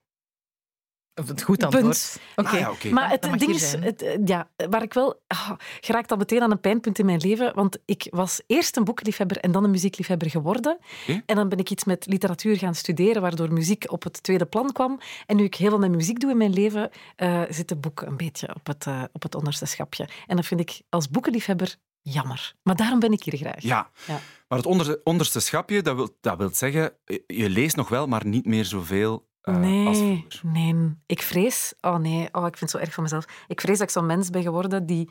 Het 1.28 1.42
goed 1.42 1.58
Punt. 1.58 1.76
antwoord. 1.76 2.20
Oké. 2.36 2.50
Ah, 2.50 2.60
ja, 2.60 2.72
oké. 2.72 2.90
Maar 2.90 3.10
het 3.10 3.40
ding 3.40 3.52
is, 3.52 3.72
het, 3.72 4.02
eh, 4.02 4.18
ja, 4.26 4.50
waar 4.70 4.84
ik 4.84 4.94
wel... 4.94 5.22
ah, 5.28 5.52
geraakt 5.80 6.12
al 6.12 6.18
meteen 6.18 6.42
aan 6.42 6.52
een 6.52 6.60
pijnpunt 6.60 7.00
in 7.00 7.06
mijn 7.06 7.20
leven, 7.22 7.56
want 7.56 7.78
ik 7.86 8.08
was 8.10 8.42
eerst 8.48 8.78
een 8.78 8.84
boekenliefhebber 8.84 9.38
en 9.38 9.52
dan 9.52 9.64
een 9.64 9.72
muziekliefhebber 9.72 10.30
geworden. 10.30 10.78
En 11.26 11.36
dan 11.36 11.50
ben 11.50 11.58
ik 11.58 11.70
iets 11.70 11.84
met 11.84 12.06
literatuur 12.06 12.58
gaan 12.58 12.76
studeren, 12.76 13.22
waardoor 13.22 13.54
muziek 13.54 13.92
op 13.92 14.04
het 14.04 14.24
tweede 14.24 14.46
plan 14.46 14.72
kwam. 14.72 15.00
En 15.26 15.36
nu 15.36 15.44
ik 15.44 15.56
heel 15.56 15.70
veel 15.70 15.80
met 15.80 15.92
muziek 15.92 16.20
doe 16.20 16.32
in 16.32 16.38
mijn 16.38 16.54
leven, 16.54 16.90
eh, 17.16 17.42
zit 17.50 17.68
de 17.68 17.76
boek 17.76 18.02
een 18.02 18.18
beetje 18.18 18.56
op 18.56 18.68
het, 18.68 18.86
eh, 18.86 19.04
op 19.12 19.24
het 19.24 19.36
onderste 19.36 19.66
schapje. 19.66 20.08
En 20.28 20.36
dat 20.36 20.46
vind 20.46 20.60
ik 20.60 20.82
als 20.90 21.10
boekenliefhebber 21.10 21.76
jammer. 22.02 22.54
Maar 22.64 22.76
daarom 22.76 23.00
ben 23.00 23.12
ik 23.12 23.24
hier 23.24 23.38
graag. 23.38 23.62
Ja. 23.62 23.90
Ja. 24.08 24.20
Maar 24.48 24.58
het 24.58 24.68
onder, 24.68 25.00
onderste 25.04 25.40
schapje, 25.40 25.82
dat 25.82 25.96
wil, 25.96 26.18
dat 26.22 26.38
wil 26.38 26.50
zeggen, 26.54 26.94
je 27.28 27.50
leest 27.50 27.76
nog 27.76 27.90
wel, 27.90 28.08
maar 28.08 28.26
niet 28.26 28.46
meer 28.46 28.66
zoveel 28.66 29.28
eh, 29.42 29.56
Nee, 29.56 30.26
nee. 30.44 30.96
Ik 31.06 31.22
vrees... 31.22 31.74
Oh 31.82 31.96
nee, 31.96 32.30
oh, 32.32 32.46
ik 32.46 32.58
vind 32.58 32.60
het 32.60 32.70
zo 32.70 32.78
erg 32.78 32.94
van 32.94 33.04
mezelf. 33.04 33.26
Ik 33.48 33.62
vrees 33.62 33.78
dat 33.78 33.88
ik 33.88 33.94
zo'n 33.94 34.06
mens 34.06 34.30
ben 34.30 34.42
geworden 34.42 34.86
die 34.86 35.10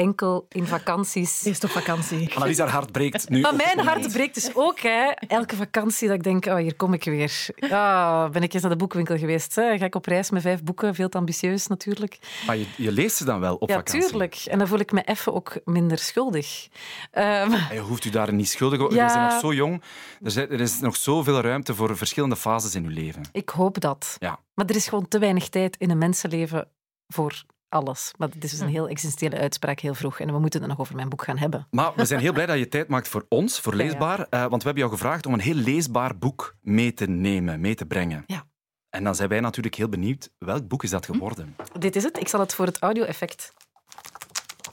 enkel 0.00 0.46
in 0.48 0.66
vakanties... 0.66 1.44
Eerst 1.44 1.64
op 1.64 1.70
vakantie. 1.70 2.30
Annelies, 2.34 2.58
haar 2.58 2.68
hart 2.68 2.92
breekt 2.92 3.28
nu. 3.28 3.40
Maar 3.40 3.54
mijn 3.56 3.78
hart 3.78 4.12
breekt 4.12 4.34
dus 4.34 4.50
ook. 4.54 4.78
Hè. 4.80 5.10
Elke 5.26 5.56
vakantie 5.56 6.08
dat 6.08 6.16
ik 6.16 6.22
denk, 6.22 6.46
oh, 6.46 6.56
hier 6.56 6.74
kom 6.76 6.92
ik 6.92 7.04
weer. 7.04 7.46
Ah, 7.70 8.30
ben 8.30 8.42
ik 8.42 8.52
eens 8.52 8.62
naar 8.62 8.70
de 8.72 8.76
boekenwinkel 8.76 9.18
geweest. 9.18 9.54
Hè. 9.54 9.78
Ga 9.78 9.84
ik 9.84 9.94
op 9.94 10.06
reis 10.06 10.30
met 10.30 10.42
vijf 10.42 10.62
boeken, 10.62 10.94
veel 10.94 11.08
te 11.08 11.18
ambitieus 11.18 11.66
natuurlijk. 11.66 12.18
Maar 12.46 12.56
je, 12.56 12.66
je 12.76 12.92
leest 12.92 13.16
ze 13.16 13.24
dan 13.24 13.40
wel 13.40 13.54
op 13.56 13.68
ja, 13.68 13.74
vakantie? 13.76 14.08
tuurlijk. 14.08 14.34
En 14.46 14.58
dan 14.58 14.68
voel 14.68 14.78
ik 14.78 14.92
me 14.92 15.02
even 15.02 15.34
ook 15.34 15.60
minder 15.64 15.98
schuldig. 15.98 16.68
Ehm, 17.10 17.52
En 17.52 17.74
Je 17.74 17.80
hoeft 17.80 18.04
u 18.04 18.10
daar 18.10 18.32
niet 18.32 18.48
schuldig 18.48 18.80
over. 18.80 18.94
Ja. 18.96 19.06
Je 19.06 19.12
bent 19.18 19.30
nog 19.30 19.40
zo 19.40 19.52
jong. 19.52 19.82
Er, 20.22 20.30
zijn- 20.30 20.50
er 20.50 20.60
is 20.60 20.80
nog 20.80 20.96
zoveel 20.96 21.40
ruimte 21.40 21.74
voor 21.74 21.96
verschillende 21.96 22.36
fases 22.36 22.74
in 22.74 22.84
uw 22.84 22.90
leven. 22.90 23.22
ik 23.32 23.48
hoop 23.48 23.80
dat. 23.80 24.16
Ja. 24.18 24.38
Maar 24.54 24.66
er 24.66 24.76
is 24.76 24.88
gewoon 24.88 25.08
te 25.08 25.18
weinig 25.18 25.48
tijd 25.48 25.76
in 25.76 25.90
een 25.90 25.98
mensenleven 25.98 26.68
voor 27.08 27.42
alles. 27.70 28.12
Maar 28.18 28.30
dit 28.30 28.44
is 28.44 28.50
dus 28.50 28.60
een 28.60 28.68
heel 28.68 28.88
existentiële 28.88 29.38
uitspraak 29.38 29.80
heel 29.80 29.94
vroeg. 29.94 30.20
En 30.20 30.32
we 30.32 30.38
moeten 30.38 30.60
het 30.60 30.68
nog 30.68 30.80
over 30.80 30.94
mijn 30.96 31.08
boek 31.08 31.22
gaan 31.24 31.38
hebben. 31.38 31.66
Maar 31.70 31.92
we 31.96 32.04
zijn 32.04 32.20
heel 32.20 32.32
blij 32.32 32.46
dat 32.46 32.58
je 32.58 32.68
tijd 32.68 32.88
maakt 32.88 33.08
voor 33.08 33.26
ons, 33.28 33.60
voor 33.60 33.76
Ja, 33.76 33.82
ja. 33.82 33.84
leesbaar. 33.88 34.18
eh, 34.30 34.40
want 34.40 34.62
we 34.62 34.68
hebben 34.68 34.82
jou 34.84 34.90
gevraagd 34.90 35.26
om 35.26 35.32
een 35.32 35.40
heel 35.40 35.54
leesbaar 35.54 36.18
boek 36.18 36.56
mee 36.62 36.94
te 36.94 37.06
nemen, 37.06 37.60
mee 37.60 37.74
te 37.74 37.86
brengen. 37.86 38.24
Ja. 38.26 38.44
En 38.90 39.04
dan 39.04 39.14
zijn 39.14 39.28
wij 39.28 39.40
natuurlijk 39.40 39.74
heel 39.74 39.88
benieuwd, 39.88 40.30
welk 40.38 40.68
boek 40.68 40.82
is 40.82 40.90
dat 40.90 41.04
geworden? 41.06 41.56
Dit 41.78 41.96
is 41.96 42.02
het. 42.02 42.18
Ik 42.20 42.28
zal 42.28 42.40
het 42.40 42.54
voor 42.54 42.66
het 42.66 42.78
audio-effect 42.78 43.52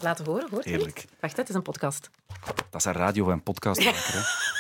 laten 0.02 0.26
horen. 0.26 0.48
Hoort 0.50 0.66
u 0.66 0.72
het? 0.72 0.80
Heerlijk. 0.80 1.06
Wacht, 1.20 1.38
het 1.38 1.50
is 1.50 1.56
een 1.56 1.62
podcast. 1.62 2.10
Dat 2.70 2.80
is 2.82 2.86
een 2.86 2.94
radio- 2.94 3.32
en 3.32 3.44
podcast. 3.44 3.84
hè? 3.84 3.90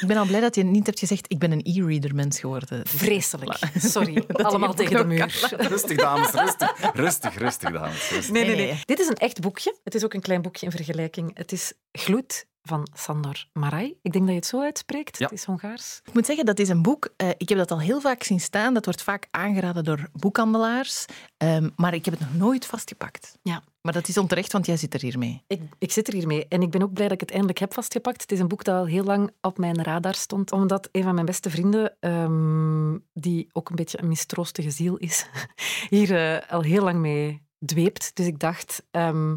Ik 0.01 0.07
ben 0.07 0.17
al 0.17 0.25
blij 0.25 0.39
dat 0.39 0.55
je 0.55 0.63
niet 0.63 0.85
hebt 0.85 0.99
gezegd, 0.99 1.25
ik 1.31 1.39
ben 1.39 1.51
een 1.51 1.61
e-reader 1.63 2.15
mens 2.15 2.39
geworden. 2.39 2.87
Vreselijk. 2.87 3.57
Sorry. 3.77 4.23
Dat 4.27 4.43
Allemaal 4.43 4.73
tegen 4.73 4.97
de 4.97 5.05
muur. 5.05 5.55
Rustig, 5.57 5.97
dames, 5.97 6.31
rustig. 6.31 6.91
Rustig, 6.93 7.37
rustig, 7.37 7.71
dames. 7.71 8.09
Rustig. 8.09 8.33
Nee, 8.33 8.45
nee, 8.45 8.55
Nee, 8.55 8.65
nee. 8.65 8.73
nee. 8.73 8.81
Dit 8.85 8.99
is 8.99 9.07
een 9.07 9.15
echt 9.15 9.41
boekje. 9.41 9.75
Het 9.83 9.95
is 9.95 10.03
ook 10.03 10.13
een 10.13 10.21
klein 10.21 10.41
boekje 10.41 10.65
in 10.65 10.71
vergelijking. 10.71 11.31
Het 11.33 11.51
is 11.51 11.73
Gloed 11.91 12.45
van 12.67 12.87
Sandor 12.93 13.45
Marai. 13.53 13.97
Ik 14.01 14.11
denk 14.11 14.23
dat 14.23 14.33
je 14.33 14.39
het 14.39 14.45
zo 14.49 14.61
uitspreekt. 14.61 15.17
Ja. 15.17 15.25
Het 15.25 15.33
is 15.33 15.43
Hongaars. 15.43 16.01
Ik 16.05 16.13
moet 16.13 16.25
zeggen, 16.25 16.45
dat 16.45 16.59
is 16.59 16.69
een 16.69 16.81
boek. 16.81 17.09
eh, 17.17 17.29
ik 17.37 17.49
heb 17.49 17.57
dat 17.57 17.71
al 17.71 17.79
heel 17.79 18.01
vaak 18.01 18.23
zien 18.23 18.39
staan. 18.39 18.73
Dat 18.73 18.85
wordt 18.85 19.01
vaak 19.01 19.27
aangeraden 19.31 19.83
door 19.83 20.09
boekhandelaars. 20.13 21.05
Ehm, 21.37 21.69
maar 21.75 21.93
ik 21.93 22.05
heb 22.05 22.19
het 22.19 22.23
nog 22.29 22.35
nooit 22.37 22.65
vastgepakt. 22.65 23.37
Ja. 23.41 23.63
Maar 23.81 23.93
dat 23.93 24.07
is 24.07 24.17
onterecht, 24.17 24.51
want 24.51 24.65
jij 24.65 24.77
zit 24.77 24.93
er 24.93 25.01
hier 25.01 25.17
mee. 25.17 25.43
Ik, 25.47 25.61
ik 25.77 25.91
zit 25.91 26.07
er 26.07 26.13
hiermee 26.13 26.45
en 26.47 26.61
ik 26.61 26.69
ben 26.71 26.81
ook 26.81 26.93
blij 26.93 27.05
dat 27.07 27.13
ik 27.15 27.19
het 27.21 27.31
eindelijk 27.31 27.59
heb 27.59 27.73
vastgepakt. 27.73 28.21
Het 28.21 28.31
is 28.31 28.39
een 28.39 28.47
boek 28.47 28.63
dat 28.63 28.75
al 28.75 28.85
heel 28.85 29.03
lang 29.03 29.31
op 29.41 29.57
mijn 29.57 29.83
radar 29.83 30.15
stond, 30.15 30.51
omdat 30.51 30.89
een 30.91 31.03
van 31.03 31.13
mijn 31.13 31.25
beste 31.25 31.49
vrienden, 31.49 31.95
ehm, 31.99 32.97
die 33.13 33.47
ook 33.51 33.69
een 33.69 33.75
beetje 33.75 34.01
een 34.01 34.07
mistroostige 34.07 34.71
ziel 34.71 34.97
is, 34.97 35.25
hier 35.89 36.15
eh, 36.15 36.51
al 36.51 36.61
heel 36.61 36.83
lang 36.83 36.99
mee 36.99 37.45
dweept. 37.65 38.15
Dus 38.15 38.25
ik 38.25 38.39
dacht, 38.39 38.83
ehm, 38.91 39.35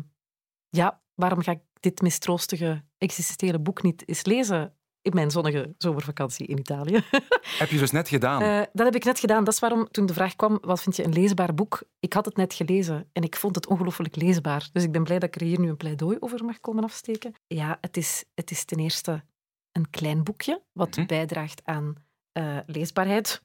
ja, 0.68 1.00
waarom 1.14 1.40
ga 1.42 1.52
ik 1.52 1.60
dit 1.80 2.00
mistroostige 2.02 2.82
existentiële 2.98 3.58
boek 3.58 3.82
niet 3.82 4.08
eens 4.08 4.24
lezen 4.24 4.74
in 5.02 5.14
mijn 5.14 5.30
zonnige 5.30 5.74
zomervakantie 5.78 6.46
in 6.46 6.58
Italië? 6.58 7.02
Heb 7.58 7.68
je 7.70 7.78
dus 7.78 7.90
net 7.90 8.08
gedaan? 8.08 8.42
Eh, 8.42 8.62
dat 8.72 8.86
heb 8.86 8.94
ik 8.94 9.04
net 9.04 9.20
gedaan. 9.20 9.44
Dat 9.44 9.54
is 9.54 9.60
waarom 9.60 9.88
toen 9.90 10.06
de 10.06 10.12
vraag 10.14 10.36
kwam, 10.36 10.58
wat 10.60 10.82
vind 10.82 10.96
je 10.96 11.04
een 11.04 11.12
leesbaar 11.12 11.54
boek? 11.54 11.82
Ik 12.00 12.12
had 12.12 12.24
het 12.24 12.36
net 12.36 12.54
gelezen 12.54 13.08
en 13.12 13.22
ik 13.22 13.36
vond 13.36 13.54
het 13.54 13.66
ongelooflijk 13.66 14.16
leesbaar. 14.16 14.68
Dus 14.72 14.82
ik 14.84 14.92
ben 14.92 15.04
blij 15.04 15.18
dat 15.18 15.28
ik 15.34 15.40
er 15.40 15.46
hier 15.46 15.60
nu 15.60 15.68
een 15.68 15.76
pleidooi 15.76 16.16
over 16.20 16.44
mag 16.44 16.60
komen 16.60 16.84
afsteken. 16.84 17.34
Ja, 17.46 17.78
het 17.80 17.96
is, 17.96 18.24
het 18.34 18.50
is 18.50 18.64
ten 18.64 18.78
eerste 18.78 19.24
een 19.72 19.90
klein 19.90 20.24
boekje, 20.24 20.62
wat 20.72 20.96
Mhm. 20.96 21.06
bijdraagt 21.06 21.60
aan 21.64 21.94
eh, 22.32 22.58
leesbaarheid. 22.66 23.42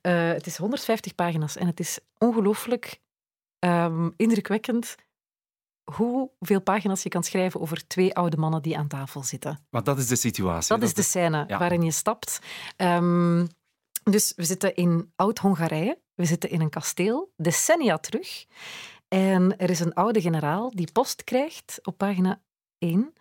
Eh, 0.00 0.28
het 0.28 0.46
is 0.46 0.56
150 0.56 1.14
pagina's 1.14 1.56
en 1.56 1.66
het 1.66 1.80
is 1.80 1.98
ongelooflijk 2.18 3.00
ehm, 3.58 4.10
indrukwekkend 4.16 4.94
hoeveel 5.84 6.60
pagina's 6.60 7.02
je 7.02 7.08
kan 7.08 7.22
schrijven 7.22 7.60
over 7.60 7.86
twee 7.86 8.14
oude 8.14 8.36
mannen 8.36 8.62
die 8.62 8.78
aan 8.78 8.88
tafel 8.88 9.22
zitten. 9.22 9.66
Want 9.70 9.84
dat 9.84 9.98
is 9.98 10.06
de 10.06 10.16
situatie. 10.16 10.76
Dat 10.76 10.88
is 10.88 10.94
de 10.94 11.02
scène 11.02 11.44
ja. 11.46 11.58
waarin 11.58 11.82
je 11.82 11.90
stapt. 11.90 12.38
Ehm, 12.76 13.46
dus 14.02 14.32
we 14.36 14.44
zitten 14.44 14.74
in 14.74 15.12
Oud-Hongarije. 15.16 15.98
We 16.14 16.24
zitten 16.24 16.50
in 16.50 16.60
een 16.60 16.70
kasteel, 16.70 17.32
decennia 17.36 17.98
terug. 17.98 18.46
En 19.08 19.56
er 19.56 19.70
is 19.70 19.80
een 19.80 19.94
oude 19.94 20.20
generaal 20.20 20.70
die 20.70 20.92
post 20.92 21.24
krijgt 21.24 21.78
op 21.82 21.98
pagina 21.98 22.40
1 22.78 23.12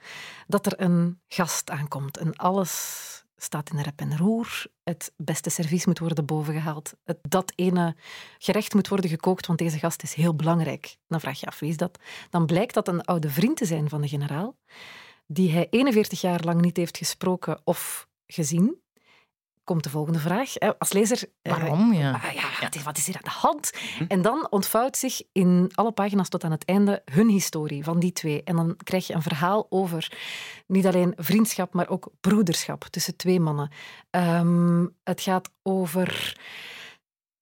dat 0.47 0.65
er 0.65 0.81
een 0.81 1.21
gast 1.27 1.69
aankomt. 1.69 2.17
En 2.17 2.35
alles 2.35 3.22
staat 3.43 3.69
in 3.69 3.79
rep 3.79 3.99
en 3.99 4.17
roer. 4.17 4.65
Het 4.83 5.13
beste 5.17 5.49
servies 5.49 5.85
moet 5.85 5.99
worden 5.99 6.25
bovengehaald. 6.25 6.93
Het, 7.03 7.17
dat 7.21 7.53
ene 7.55 7.95
gerecht 8.37 8.73
moet 8.73 8.87
worden 8.87 9.09
gekookt, 9.09 9.47
want 9.47 9.59
deze 9.59 9.79
gast 9.79 10.03
is 10.03 10.13
heel 10.13 10.35
belangrijk. 10.35 10.97
Dan 11.07 11.19
vraag 11.19 11.39
je 11.39 11.45
af, 11.45 11.59
wie 11.59 11.69
is 11.69 11.77
dat? 11.77 11.99
Dan 12.29 12.45
blijkt 12.45 12.73
dat 12.73 12.87
een 12.87 13.01
oude 13.01 13.29
vriend 13.29 13.57
te 13.57 13.65
zijn 13.65 13.89
van 13.89 14.01
de 14.01 14.07
generaal, 14.07 14.55
die 15.27 15.51
hij 15.51 15.67
41 15.69 16.21
jaar 16.21 16.43
lang 16.43 16.61
niet 16.61 16.77
heeft 16.77 16.97
gesproken 16.97 17.61
of 17.63 18.07
gezien. 18.27 18.82
Komt 19.63 19.83
de 19.83 19.89
volgende 19.89 20.19
vraag. 20.19 20.59
Als 20.77 20.91
lezer... 20.93 21.23
eh, 21.41 21.51
Waarom? 21.57 21.93
Ja. 21.93 22.11
Ah, 22.11 22.31
ja, 22.33 22.43
wat 22.61 22.75
is, 22.75 22.83
wat 22.83 22.97
is 22.97 23.05
hier 23.05 23.15
aan 23.15 23.21
de 23.23 23.29
hand? 23.47 23.71
En 24.07 24.21
dan 24.21 24.47
ontvouwt 24.49 24.97
zich 24.97 25.21
in 25.31 25.71
alle 25.73 25.91
pagina's 25.91 26.29
tot 26.29 26.43
aan 26.43 26.51
het 26.51 26.65
einde 26.65 27.01
hun 27.11 27.29
historie 27.29 27.83
van 27.83 27.99
die 27.99 28.11
twee. 28.13 28.43
En 28.43 28.55
dan 28.55 28.75
krijg 28.83 29.07
je 29.07 29.13
een 29.13 29.21
verhaal 29.21 29.65
over 29.69 30.17
niet 30.67 30.85
alleen 30.85 31.13
vriendschap, 31.17 31.73
maar 31.73 31.89
ook 31.89 32.11
broederschap 32.21 32.83
tussen 32.83 33.15
twee 33.15 33.39
mannen. 33.39 33.71
Ehm, 34.09 34.85
het 35.03 35.21
gaat 35.21 35.49
over 35.61 36.35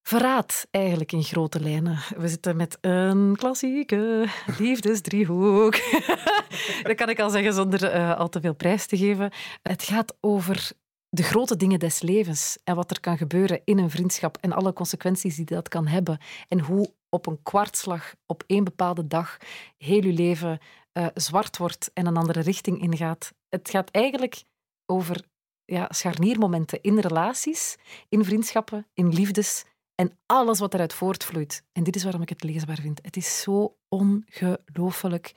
verraad, 0.02 0.68
eigenlijk 0.72 1.12
in 1.12 1.24
grote 1.24 1.60
lijnen. 1.60 2.00
We 2.18 2.28
zitten 2.28 2.56
met 2.56 2.78
een 2.82 3.36
klassieke 3.38 4.28
liefdesdriehoek. 4.58 5.76
Dat 6.84 6.96
kan 6.96 7.10
ik 7.10 7.20
al 7.20 7.30
zeggen 7.30 7.54
zonder 7.54 7.84
eh, 7.84 8.18
al 8.18 8.30
te 8.30 8.42
veel 8.42 8.56
prijs 8.56 8.86
te 8.86 8.98
geven. 8.98 9.32
Het 9.62 9.84
gaat 9.84 10.16
over 10.22 10.72
de 11.14 11.24
grote 11.24 11.56
dingen 11.56 11.80
des 11.80 12.02
levens 12.02 12.58
en 12.64 12.76
wat 12.76 12.92
er 12.92 13.00
kan 13.00 13.18
gebeuren 13.18 13.62
in 13.64 13.78
een 13.78 13.90
vriendschap 13.90 14.38
en 14.38 14.52
alle 14.52 14.74
consequenties 14.74 15.36
die 15.36 15.46
dat 15.46 15.68
kan 15.68 15.88
hebben. 15.88 16.18
En 16.48 16.60
hoe 16.60 16.94
op 17.10 17.26
een 17.26 17.44
kwartslag, 17.44 18.16
op 18.26 18.44
één 18.48 18.64
bepaalde 18.64 19.08
dag, 19.08 19.38
heel 19.78 20.04
je 20.04 20.14
leven 20.14 20.60
eh, 20.92 21.08
zwart 21.14 21.58
wordt 21.58 21.92
en 21.94 22.06
een 22.06 22.18
andere 22.18 22.40
richting 22.40 22.82
ingaat. 22.82 23.34
Het 23.50 23.70
gaat 23.70 23.90
eigenlijk 23.90 24.44
over 24.86 25.24
ja, 25.66 25.88
scharniermomenten 25.90 26.82
in 26.82 27.00
relaties, 27.00 27.78
in 28.10 28.26
vriendschappen, 28.26 28.88
in 28.94 29.10
liefdes 29.10 29.66
en 29.96 30.18
alles 30.26 30.60
wat 30.60 30.74
eruit 30.74 30.94
voortvloeit. 30.94 31.64
En 31.72 31.84
dit 31.84 31.96
is 31.96 32.04
waarom 32.04 32.22
ik 32.22 32.30
het 32.30 32.44
leesbaar 32.44 32.80
vind. 32.82 33.00
Het 33.04 33.18
is 33.18 33.42
zo 33.42 33.78
ongelooflijk 33.90 35.34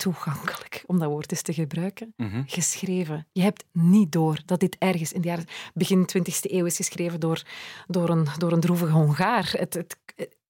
toegankelijk, 0.00 0.84
om 0.86 0.98
dat 0.98 1.08
woord 1.08 1.30
eens 1.30 1.42
te 1.42 1.52
gebruiken 1.52 2.12
Mhm. 2.16 2.42
geschreven. 2.46 3.26
Je 3.32 3.42
hebt 3.42 3.64
niet 3.72 4.12
door 4.12 4.38
dat 4.44 4.60
dit 4.60 4.76
ergens 4.78 5.12
in 5.12 5.20
de 5.20 5.28
jaren 5.28 5.46
begin 5.74 6.06
20e 6.06 6.52
eeuw 6.54 6.64
is 6.64 6.76
geschreven 6.76 7.20
door, 7.20 7.42
door, 7.86 8.08
een, 8.08 8.26
door 8.38 8.52
een 8.52 8.60
droevige 8.60 8.92
Hongaar. 8.92 9.50
Het, 9.56 9.74
het, 9.74 9.96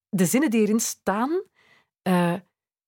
de 0.09 0.27
zinnen 0.27 0.51
die 0.51 0.61
erin 0.61 0.81
staan, 0.81 1.43
eh, 2.03 2.35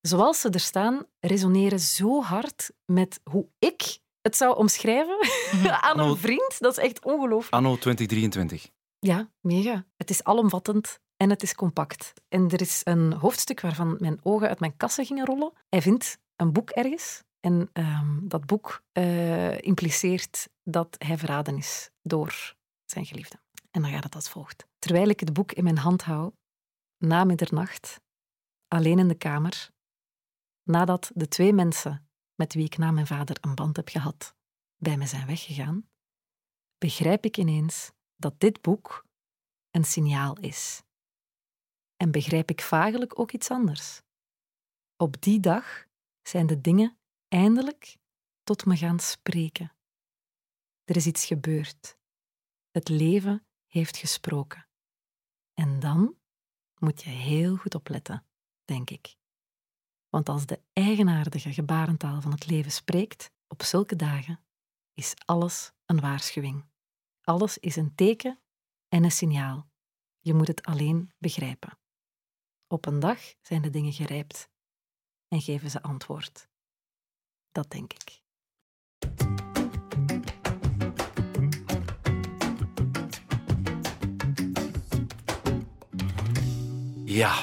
zoals 0.00 0.40
ze 0.40 0.50
er 0.50 0.60
staan, 0.60 1.04
resoneren 1.20 1.80
zo 1.80 2.22
hard 2.22 2.70
met 2.86 3.20
hoe 3.24 3.46
ik 3.58 3.98
het 4.22 4.36
zou 4.36 4.56
omschrijven 4.56 5.16
aan 5.70 5.80
Anno- 5.80 6.10
een 6.10 6.16
vriend. 6.16 6.56
Dat 6.58 6.78
is 6.78 6.84
echt 6.84 7.04
ongelooflijk. 7.04 7.54
Anno 7.54 7.76
2023. 7.76 8.70
Ja, 8.98 9.30
mega. 9.40 9.84
Het 9.96 10.10
is 10.10 10.24
alomvattend 10.24 10.98
en 11.16 11.30
het 11.30 11.42
is 11.42 11.54
compact. 11.54 12.12
En 12.28 12.50
er 12.50 12.60
is 12.60 12.80
een 12.84 13.12
hoofdstuk 13.12 13.60
waarvan 13.60 13.96
mijn 13.98 14.18
ogen 14.22 14.48
uit 14.48 14.60
mijn 14.60 14.76
kassen 14.76 15.06
gingen 15.06 15.26
rollen. 15.26 15.52
Hij 15.68 15.82
vindt 15.82 16.18
een 16.42 16.52
boek 16.52 16.70
ergens 16.70 17.22
en 17.40 17.70
ehm, 17.72 18.28
dat 18.28 18.46
boek 18.46 18.82
eh, 18.92 19.60
impliceert 19.60 20.48
dat 20.62 20.96
hij 20.98 21.18
verraden 21.18 21.56
is 21.56 21.90
door 22.02 22.54
zijn 22.84 23.06
geliefde. 23.06 23.40
En 23.70 23.82
dan 23.82 23.90
gaat 23.90 24.04
het 24.04 24.14
als 24.14 24.28
volgt. 24.28 24.66
Terwijl 24.78 25.08
ik 25.08 25.20
het 25.20 25.32
boek 25.32 25.52
in 25.52 25.64
mijn 25.64 25.78
hand 25.78 26.02
hou, 26.02 26.32
na 26.98 27.24
middernacht, 27.24 28.00
alleen 28.68 28.98
in 28.98 29.08
de 29.08 29.14
kamer, 29.14 29.70
nadat 30.62 31.10
de 31.14 31.28
twee 31.28 31.52
mensen 31.52 32.08
met 32.34 32.54
wie 32.54 32.64
ik 32.64 32.78
na 32.78 32.90
mijn 32.90 33.06
vader 33.06 33.36
een 33.40 33.54
band 33.54 33.76
heb 33.76 33.88
gehad, 33.88 34.34
bij 34.76 34.96
me 34.96 35.06
zijn 35.06 35.26
weggegaan, 35.26 35.88
begrijp 36.78 37.24
ik 37.24 37.36
ineens 37.36 37.92
dat 38.16 38.40
dit 38.40 38.60
boek 38.60 39.06
een 39.70 39.84
signaal 39.84 40.38
is. 40.38 40.82
en 41.96 42.10
begrijp 42.10 42.50
ik 42.50 42.60
vagelijk 42.60 43.18
ook 43.18 43.32
iets 43.32 43.50
anders. 43.50 44.02
Op 44.96 45.22
die 45.22 45.40
dag 45.40 45.86
zijn 46.22 46.46
de 46.46 46.60
dingen 46.60 46.98
eindelijk 47.28 47.96
tot 48.42 48.64
me 48.64 48.76
gaan 48.76 48.98
spreken. 48.98 49.72
Er 50.84 50.96
is 50.96 51.06
iets 51.06 51.26
gebeurd. 51.26 51.98
Het 52.70 52.88
leven 52.88 53.46
heeft 53.66 53.96
gesproken. 53.96 54.68
En 55.54 55.80
dan 55.80 56.16
moet 56.78 57.02
je 57.02 57.10
heel 57.10 57.56
goed 57.56 57.74
opletten, 57.74 58.26
denk 58.64 58.90
ik. 58.90 59.16
Want 60.08 60.28
als 60.28 60.46
de 60.46 60.62
eigenaardige 60.72 61.52
gebarentaal 61.52 62.20
van 62.20 62.30
het 62.30 62.46
leven 62.46 62.72
spreekt, 62.72 63.32
op 63.46 63.62
zulke 63.62 63.96
dagen, 63.96 64.44
is 64.94 65.14
alles 65.24 65.72
een 65.86 66.00
waarschuwing. 66.00 66.64
Alles 67.20 67.58
is 67.58 67.76
een 67.76 67.94
teken 67.94 68.40
en 68.88 69.04
een 69.04 69.12
signaal. 69.12 69.70
Je 70.20 70.34
moet 70.34 70.48
het 70.48 70.62
alleen 70.62 71.12
begrijpen. 71.18 71.78
Op 72.66 72.86
een 72.86 73.00
dag 73.00 73.34
zijn 73.40 73.62
de 73.62 73.70
dingen 73.70 73.92
gerijpt 73.92 74.50
en 75.32 75.40
geven 75.40 75.70
ze 75.70 75.82
antwoord. 75.82 76.48
Dat 77.52 77.70
denk 77.70 77.92
ik. 77.92 78.20
Ja. 87.04 87.34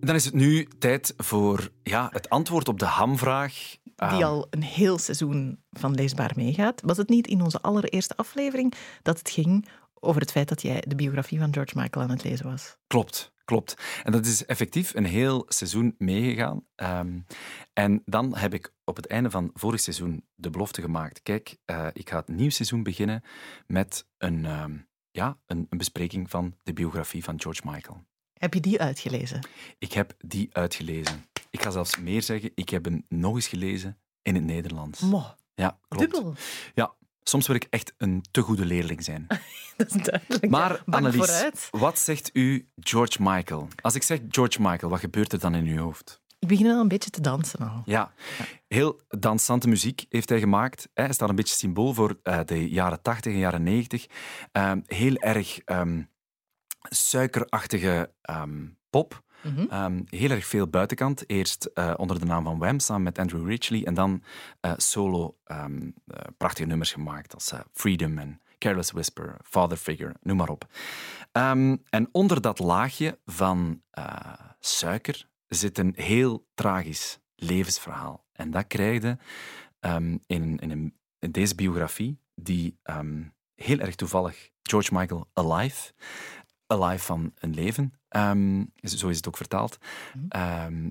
Dan 0.00 0.14
is 0.14 0.24
het 0.24 0.34
nu 0.34 0.68
tijd 0.78 1.14
voor 1.16 1.70
ja, 1.82 2.08
het 2.12 2.28
antwoord 2.28 2.68
op 2.68 2.78
de 2.78 2.84
hamvraag. 2.84 3.54
Die 3.82 3.94
Ehm, 3.96 4.22
al 4.22 4.46
een 4.50 4.62
heel 4.62 4.98
seizoen 4.98 5.64
van 5.70 5.94
Leesbaar 5.94 6.32
meegaat. 6.36 6.80
Was 6.84 6.96
het 6.96 7.08
niet 7.08 7.26
in 7.26 7.42
onze 7.42 7.60
allereerste 7.60 8.16
aflevering 8.16 8.74
dat 9.02 9.18
het 9.18 9.30
ging 9.30 9.68
over 9.94 10.20
het 10.20 10.30
feit 10.30 10.48
dat 10.48 10.62
jij 10.62 10.82
de 10.86 10.94
biografie 10.94 11.38
van 11.38 11.52
George 11.52 11.78
Michael 11.78 12.04
aan 12.04 12.10
het 12.10 12.24
lezen 12.24 12.46
was? 12.46 12.76
Klopt, 12.86 13.32
klopt. 13.46 13.76
En 14.04 14.12
dat 14.12 14.26
is 14.26 14.44
effectief 14.46 14.94
een 14.94 15.04
heel 15.04 15.44
seizoen 15.48 15.94
meegegaan. 15.98 16.64
Ehm, 16.74 17.18
en 17.72 18.02
dan 18.04 18.36
heb 18.36 18.54
ik 18.54 18.72
op 18.84 18.96
het 18.96 19.06
einde 19.06 19.30
van 19.30 19.50
vorig 19.54 19.80
seizoen 19.80 20.24
de 20.34 20.50
belofte 20.50 20.80
gemaakt. 20.80 21.22
Kijk, 21.22 21.56
eh, 21.64 21.86
ik 21.92 22.08
ga 22.10 22.16
het 22.16 22.28
nieuw 22.28 22.50
seizoen 22.50 22.82
beginnen 22.82 23.22
met 23.66 24.06
een, 24.18 24.44
ehm, 24.44 24.76
ja, 25.10 25.38
een, 25.46 25.66
een 25.70 25.78
bespreking 25.78 26.30
van 26.30 26.54
de 26.62 26.72
biografie 26.72 27.24
van 27.24 27.40
George 27.40 27.62
Michael. 27.64 28.04
Heb 28.32 28.54
je 28.54 28.60
die 28.60 28.80
uitgelezen? 28.80 29.46
Ik 29.78 29.92
heb 29.92 30.14
die 30.18 30.48
uitgelezen. 30.52 31.24
Ik 31.50 31.62
ga 31.62 31.70
zelfs 31.70 31.98
meer 31.98 32.22
zeggen, 32.22 32.50
ik 32.54 32.68
heb 32.68 32.84
hem 32.84 33.04
nog 33.08 33.34
eens 33.34 33.48
gelezen 33.48 33.98
in 34.22 34.34
het 34.34 34.44
Nederlands. 34.44 35.00
Mo, 35.00 35.24
Ja, 35.54 35.78
klopt. 35.88 36.12
dubbel. 36.12 36.34
Ja, 36.74 36.94
soms 37.28 37.46
wil 37.46 37.56
ik 37.56 37.66
echt 37.70 37.92
een 37.98 38.24
te 38.30 38.40
goede 38.40 38.64
leerling 38.64 39.04
zijn. 39.04 39.26
Dat 39.76 39.94
is 39.94 40.02
duidelijk. 40.02 40.48
Maar 40.48 40.82
Annelies, 40.86 41.16
vooruit. 41.16 41.68
wat 41.70 41.98
zegt 41.98 42.30
u 42.32 42.68
George 42.76 43.22
Michael? 43.22 43.68
Als 43.82 43.94
ik 43.94 44.02
zeg 44.02 44.18
George 44.28 44.62
Michael, 44.62 44.90
wat 44.90 45.00
gebeurt 45.00 45.32
er 45.32 45.38
dan 45.38 45.54
in 45.54 45.66
uw 45.66 45.78
hoofd? 45.78 46.20
Ik 46.38 46.48
begin 46.48 46.66
al 46.66 46.80
een 46.80 46.88
beetje 46.88 47.10
te 47.10 47.20
dansen 47.20 47.58
al. 47.58 47.82
Ja, 47.84 48.12
heel 48.68 49.00
dansante 49.08 49.68
muziek 49.68 50.04
heeft 50.08 50.28
hij 50.28 50.38
gemaakt. 50.38 50.88
Hij 50.94 51.12
staat 51.12 51.28
een 51.28 51.34
beetje 51.34 51.56
symbool 51.56 51.94
voor 51.94 52.18
eh, 52.22 52.40
de 52.44 52.68
jaren 52.68 53.02
80 53.02 53.32
en 53.32 53.38
jaren 53.38 53.62
90. 53.62 54.06
Ehm, 54.52 54.80
heel 54.86 55.16
erg 55.16 55.58
ehm, 55.58 56.02
suikerachtige 56.88 58.12
ehm, 58.22 58.66
pop. 58.90 59.24
Mhm. 59.42 59.66
Ehm, 59.70 60.02
heel 60.06 60.30
erg 60.30 60.46
veel 60.46 60.66
buitenkant. 60.68 61.24
Eerst 61.30 61.64
eh, 61.64 61.94
onder 61.96 62.18
de 62.20 62.24
naam 62.26 62.44
van 62.44 62.58
Wham, 62.58 62.78
samen 62.78 63.02
met 63.02 63.18
Andrew 63.18 63.48
Ridgely. 63.48 63.84
En 63.84 63.94
dan 63.94 64.22
eh, 64.60 64.72
solo 64.76 65.36
ehm, 65.44 65.82
eh, 66.06 66.20
prachtige 66.36 66.66
nummers 66.68 66.92
gemaakt 66.92 67.34
als 67.34 67.52
Freedom 67.72 68.18
en 68.18 68.40
Careless 68.58 68.90
Whisper, 68.92 69.36
Father 69.42 69.76
Figure, 69.76 70.14
noem 70.22 70.36
maar 70.36 70.48
op. 70.48 70.66
Ehm, 71.32 71.76
en 71.90 72.08
onder 72.12 72.40
dat 72.40 72.58
laagje 72.58 73.18
van 73.24 73.82
suiker 74.60 75.28
zit 75.48 75.78
een 75.78 75.92
heel 75.96 76.46
tragisch 76.54 77.18
levensverhaal. 77.34 78.24
En 78.32 78.50
dat 78.50 78.66
krijg 78.66 79.02
je 79.02 79.16
in, 80.26 80.56
in, 80.56 80.70
een- 80.70 80.94
in 81.18 81.30
deze 81.30 81.54
biografie, 81.54 82.20
die 82.34 82.78
heel 83.54 83.78
erg 83.78 83.94
toevallig 83.94 84.50
George 84.62 84.94
Michael 84.94 85.28
Alive, 85.32 85.92
Alive 86.66 87.04
van 87.04 87.32
een 87.34 87.54
leven, 87.54 87.92
ehm, 88.08 88.64
zo 88.82 89.08
is 89.08 89.16
het 89.16 89.28
ook 89.28 89.36
vertaald, 89.36 89.78
Ehm, 90.28 90.90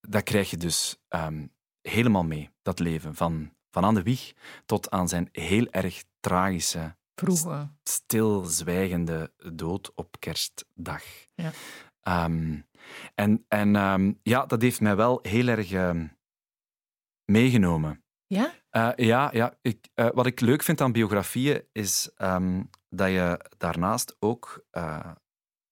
dat 0.00 0.22
krijg 0.22 0.50
je 0.50 0.56
dus 0.56 0.96
ehm, 1.08 1.46
helemaal 1.80 2.24
mee, 2.24 2.50
dat 2.62 2.78
leven. 2.78 3.14
Van, 3.14 3.52
van 3.70 3.84
aan 3.84 3.94
de 3.94 4.02
wieg 4.02 4.32
tot 4.66 4.90
aan 4.90 5.08
zijn 5.08 5.28
heel 5.32 5.66
erg 5.70 6.04
tragische, 6.20 6.96
Vroeger. 7.14 7.70
stilzwijgende 7.82 9.32
dood 9.52 9.94
op 9.94 10.16
kerstdag. 10.18 11.02
Ja. 11.34 11.52
En 13.14 13.44
en 13.48 14.18
ja, 14.22 14.46
dat 14.46 14.62
heeft 14.62 14.80
mij 14.80 14.96
wel 14.96 15.18
heel 15.22 15.48
erg 15.48 15.70
meegenomen. 17.24 18.03
Ja? 18.34 18.52
Eh, 18.70 19.06
ja, 19.06 19.30
ja 19.32 19.54
ik, 19.62 19.88
eh, 19.94 20.08
wat 20.14 20.26
ik 20.26 20.40
leuk 20.40 20.62
vind 20.62 20.80
aan 20.80 20.92
biografieën 20.92 21.62
is 21.72 22.10
ehm, 22.16 22.62
dat 22.88 23.08
je 23.08 23.50
daarnaast 23.56 24.16
ook 24.18 24.64
eh, 24.70 25.10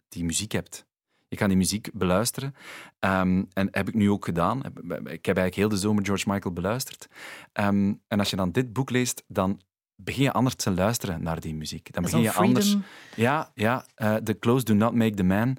die 0.08 0.24
muziek 0.24 0.52
hebt. 0.52 0.86
Je 1.28 1.36
kan 1.36 1.48
die 1.48 1.56
muziek 1.56 1.90
beluisteren. 1.92 2.54
Ehm, 2.98 3.44
en 3.52 3.68
heb 3.70 3.88
ik 3.88 3.94
nu 3.94 4.10
ook 4.10 4.24
gedaan. 4.24 4.58
Ik 5.04 5.26
heb 5.26 5.36
eigenlijk 5.36 5.54
heel 5.54 5.68
de 5.68 5.76
zomer 5.76 6.04
George 6.04 6.30
Michael 6.30 6.54
beluisterd. 6.54 7.08
Ehm, 7.52 7.94
en 8.08 8.18
als 8.18 8.30
je 8.30 8.36
dan 8.36 8.52
dit 8.52 8.72
boek 8.72 8.90
leest, 8.90 9.24
dan 9.26 9.60
begin 9.96 10.22
je 10.22 10.32
anders 10.32 10.54
te 10.54 10.70
luisteren 10.70 11.22
naar 11.22 11.40
die 11.40 11.54
muziek. 11.54 11.92
Dan 11.92 12.02
begin 12.02 12.20
je 12.20 12.32
anders... 12.32 12.76
Ja, 13.16 13.50
ja 13.54 13.84
eh, 13.94 14.14
the 14.14 14.38
clothes 14.38 14.64
do 14.64 14.74
not 14.74 14.94
make 14.94 15.14
the 15.14 15.22
man. 15.22 15.56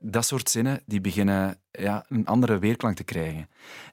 Dat 0.00 0.26
soort 0.26 0.50
zinnen 0.50 0.82
die 0.86 1.00
beginnen 1.00 1.60
ja, 1.70 2.04
een 2.08 2.26
andere 2.26 2.58
weerklank 2.58 2.96
te 2.96 3.04
krijgen. 3.04 3.48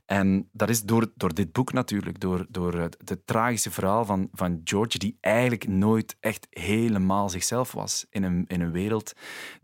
En 0.05 0.49
dat 0.51 0.69
is 0.69 0.83
door, 0.83 1.11
door 1.15 1.33
dit 1.33 1.51
boek 1.51 1.73
natuurlijk, 1.73 2.19
door, 2.19 2.45
door 2.49 2.73
het, 2.73 2.97
het 3.05 3.27
tragische 3.27 3.71
verhaal 3.71 4.05
van, 4.05 4.29
van 4.31 4.61
George, 4.63 4.97
die 4.97 5.17
eigenlijk 5.19 5.67
nooit 5.67 6.17
echt 6.19 6.47
helemaal 6.49 7.29
zichzelf 7.29 7.71
was 7.71 8.05
in 8.09 8.23
een, 8.23 8.45
in 8.47 8.61
een 8.61 8.71
wereld 8.71 9.13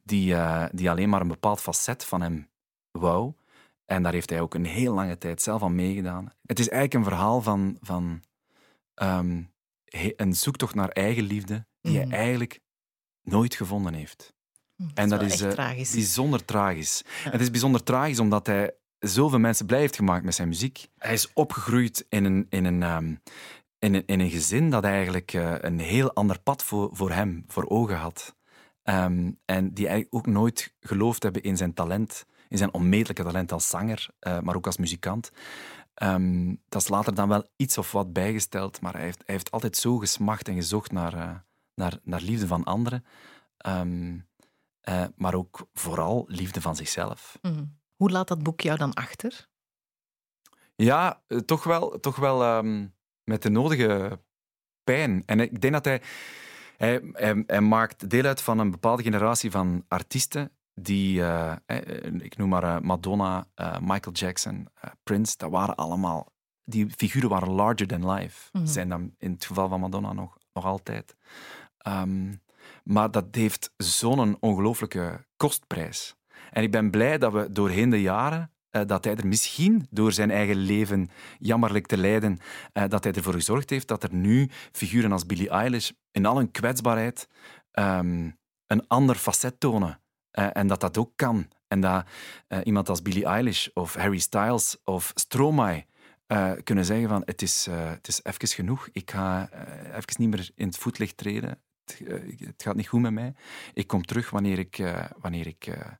die, 0.04 0.36
eh, 0.36 0.66
die 0.72 0.90
alleen 0.90 1.10
maar 1.10 1.22
een 1.22 1.28
bepaald 1.28 1.62
facet 1.62 2.06
van 2.06 2.22
hem 2.22 2.50
wou. 2.92 3.34
En 3.86 4.04
daar 4.04 4.14
heeft 4.14 4.30
hij 4.30 4.42
ook 4.42 4.54
een 4.54 4.66
heel 4.66 4.94
lange 4.94 5.18
tijd 5.18 5.42
zelf 5.42 5.64
aan 5.64 5.76
meegedaan. 5.76 6.30
Het 6.46 6.60
is 6.60 6.70
eigenlijk 6.70 6.94
een 7.06 7.12
verhaal 7.12 7.42
van, 7.42 7.78
van 7.82 8.24
ehm, 8.94 9.42
een 10.16 10.34
zoektocht 10.34 10.76
naar 10.76 10.90
eigenliefde 10.90 11.66
die 11.82 12.00
Mhm. 12.00 12.10
hij 12.10 12.18
eigenlijk 12.20 12.60
nooit 13.22 13.56
gevonden 13.56 13.94
heeft. 13.94 14.34
En 14.94 15.10
dat 15.10 15.22
is, 15.22 15.42
eh, 15.42 15.50
tragisch. 15.50 15.92
Bijzonder 15.92 16.46
tragisch. 16.46 17.04
Ja. 17.24 17.32
Het 17.32 17.42
is 17.42 17.52
bijzonder 17.52 17.84
tragisch 17.84 18.20
omdat 18.20 18.48
hij 18.48 18.74
zoveel 19.00 19.40
mensen 19.40 19.66
blij 19.66 19.80
heeft 19.80 19.96
gemaakt 19.96 20.24
met 20.24 20.36
zijn 20.36 20.48
muziek. 20.48 20.88
Hij 20.98 21.14
is 21.14 21.34
opgegroeid 21.34 22.06
in 22.10 22.26
een, 22.26 22.46
in 22.50 22.66
een, 22.66 22.84
ehm, 22.84 23.16
in 23.80 23.94
een, 23.94 24.04
in 24.06 24.20
een 24.20 24.30
gezin 24.30 24.70
dat 24.70 24.84
eigenlijk 24.84 25.34
eh, 25.34 25.54
een 25.58 25.80
heel 25.80 26.14
ander 26.14 26.40
pad 26.40 26.64
voor, 26.64 26.90
voor 26.92 27.12
hem 27.12 27.44
voor 27.48 27.70
ogen 27.70 27.98
had. 27.98 28.36
Ehm, 28.84 29.32
en 29.46 29.74
die 29.74 29.88
eigenlijk 29.88 30.16
ook 30.16 30.34
nooit 30.34 30.74
geloofd 30.80 31.24
hebben 31.24 31.44
in 31.44 31.58
zijn 31.58 31.74
talent, 31.74 32.26
in 32.50 32.58
zijn 32.58 32.74
onmetelijke 32.74 33.24
talent 33.24 33.52
als 33.52 33.68
zanger, 33.68 34.08
eh, 34.20 34.40
maar 34.40 34.56
ook 34.56 34.66
als 34.66 34.78
muzikant. 34.78 35.32
Ehm, 35.94 36.56
dat 36.70 36.82
is 36.82 36.88
later 36.88 37.16
dan 37.16 37.28
wel 37.28 37.48
iets 37.56 37.78
of 37.78 37.92
wat 37.92 38.14
bijgesteld, 38.14 38.82
maar 38.82 38.94
hij 38.94 39.04
heeft, 39.04 39.24
hij 39.26 39.36
heeft 39.36 39.52
altijd 39.52 39.78
zo 39.78 39.98
gesmacht 39.98 40.48
en 40.48 40.56
gezocht 40.56 40.92
naar, 40.92 41.46
naar, 41.76 42.00
naar 42.04 42.22
liefde 42.22 42.48
van 42.48 42.64
anderen. 42.64 43.06
Eh, 44.82 45.06
maar 45.16 45.34
ook 45.34 45.68
vooral 45.74 46.26
liefde 46.28 46.62
van 46.62 46.76
zichzelf. 46.76 47.38
Mhm. 47.42 47.64
Hoe 47.96 48.12
laat 48.12 48.28
dat 48.28 48.44
boek 48.44 48.62
jou 48.62 48.78
dan 48.78 48.94
achter? 48.94 49.48
Ja, 50.76 51.22
eh, 51.28 51.38
toch 51.38 51.64
wel, 51.64 52.00
toch 52.00 52.16
wel 52.16 52.44
ehm, 52.44 52.88
met 53.24 53.42
de 53.42 53.50
nodige 53.50 54.20
pijn. 54.84 55.24
En 55.26 55.40
ik 55.40 55.62
denk 55.62 55.74
dat 55.74 55.86
hij, 55.86 56.02
hij, 56.78 57.02
hij, 57.12 57.44
hij 57.48 57.62
maakt 57.62 58.10
deel 58.10 58.24
uit 58.24 58.42
van 58.42 58.60
een 58.60 58.72
bepaalde 58.72 59.04
generatie 59.04 59.52
van 59.52 59.86
artiesten 59.88 60.52
die, 60.74 61.24
eh, 61.24 61.56
ik 62.18 62.38
noem 62.38 62.50
maar 62.50 62.84
Madonna, 62.84 63.48
Michael 63.80 64.16
Jackson, 64.16 64.68
Prince, 65.04 65.38
dat 65.38 65.52
waren 65.52 65.76
allemaal, 65.76 66.32
die 66.64 66.90
figuren 66.90 67.30
waren 67.30 67.50
larger 67.50 67.88
than 67.88 68.12
life. 68.12 68.50
Mhm. 68.52 68.66
Zijn 68.66 68.90
dan 68.90 69.14
in 69.18 69.32
het 69.32 69.46
geval 69.46 69.70
van 69.70 69.80
Madonna 69.80 70.14
nog, 70.14 70.38
nog 70.54 70.66
altijd. 70.66 71.16
Ehm, 71.78 72.34
maar 72.84 73.12
dat 73.12 73.26
heeft 73.32 73.74
zo'n 73.78 74.38
ongelooflijke 74.40 75.26
kostprijs. 75.38 76.16
En 76.52 76.64
ik 76.64 76.72
ben 76.72 76.92
blij 76.92 77.18
dat 77.18 77.34
we 77.34 77.52
doorheen 77.52 77.90
de 77.90 78.02
jaren, 78.02 78.52
eh, 78.70 78.82
dat 78.86 79.04
hij 79.04 79.16
er 79.16 79.28
misschien 79.28 79.88
door 79.90 80.12
zijn 80.12 80.32
eigen 80.32 80.56
leven 80.56 81.10
jammerlijk 81.40 81.88
te 81.88 81.98
lijden, 81.98 82.40
eh, 82.74 82.84
dat 82.88 83.04
hij 83.04 83.14
ervoor 83.14 83.34
gezorgd 83.34 83.70
heeft 83.70 83.88
dat 83.88 84.04
er 84.04 84.14
nu 84.14 84.50
figuren 84.72 85.12
als 85.12 85.26
Billie 85.26 85.50
Eilish 85.50 85.90
in 86.12 86.26
al 86.26 86.38
hun 86.38 86.52
kwetsbaarheid 86.52 87.28
ehm, 87.72 88.30
een 88.68 88.88
ander 88.88 89.16
facet 89.16 89.60
tonen. 89.60 90.02
Eh, 90.32 90.48
en 90.54 90.68
dat 90.68 90.80
dat 90.80 90.98
ook 90.98 91.12
kan. 91.16 91.48
En 91.68 91.82
dat 91.82 92.06
iemand 92.64 92.90
als 92.90 93.02
Billie 93.02 93.26
Eilish 93.26 93.68
of 93.74 93.96
Harry 93.96 94.20
Styles 94.20 94.78
of 94.84 95.12
Stromae 95.16 95.86
kunnen 96.64 96.86
zeggen 96.86 97.10
van 97.10 97.22
het 97.26 97.42
is, 97.42 97.68
het 97.70 98.08
is 98.08 98.20
even 98.24 98.48
genoeg. 98.48 98.90
Ik 98.92 99.12
ga 99.12 99.50
eh, 99.50 99.98
even 99.98 100.16
niet 100.18 100.30
meer 100.30 100.50
in 100.56 100.68
het 100.68 100.78
voetlicht 100.78 101.18
treden. 101.18 101.62
Het, 101.98 102.08
eh, 102.08 102.48
het 102.48 102.64
gaat 102.64 102.76
niet 102.76 102.88
goed 102.88 103.02
met 103.02 103.12
mij. 103.12 103.34
Ik 103.74 103.88
kom 103.88 104.06
terug 104.06 104.30
wanneer 104.30 104.60
ik, 104.60 104.78
eh, 104.78 105.06
wanneer 105.18 105.48
ik 105.48 105.68
eh, 105.68 105.92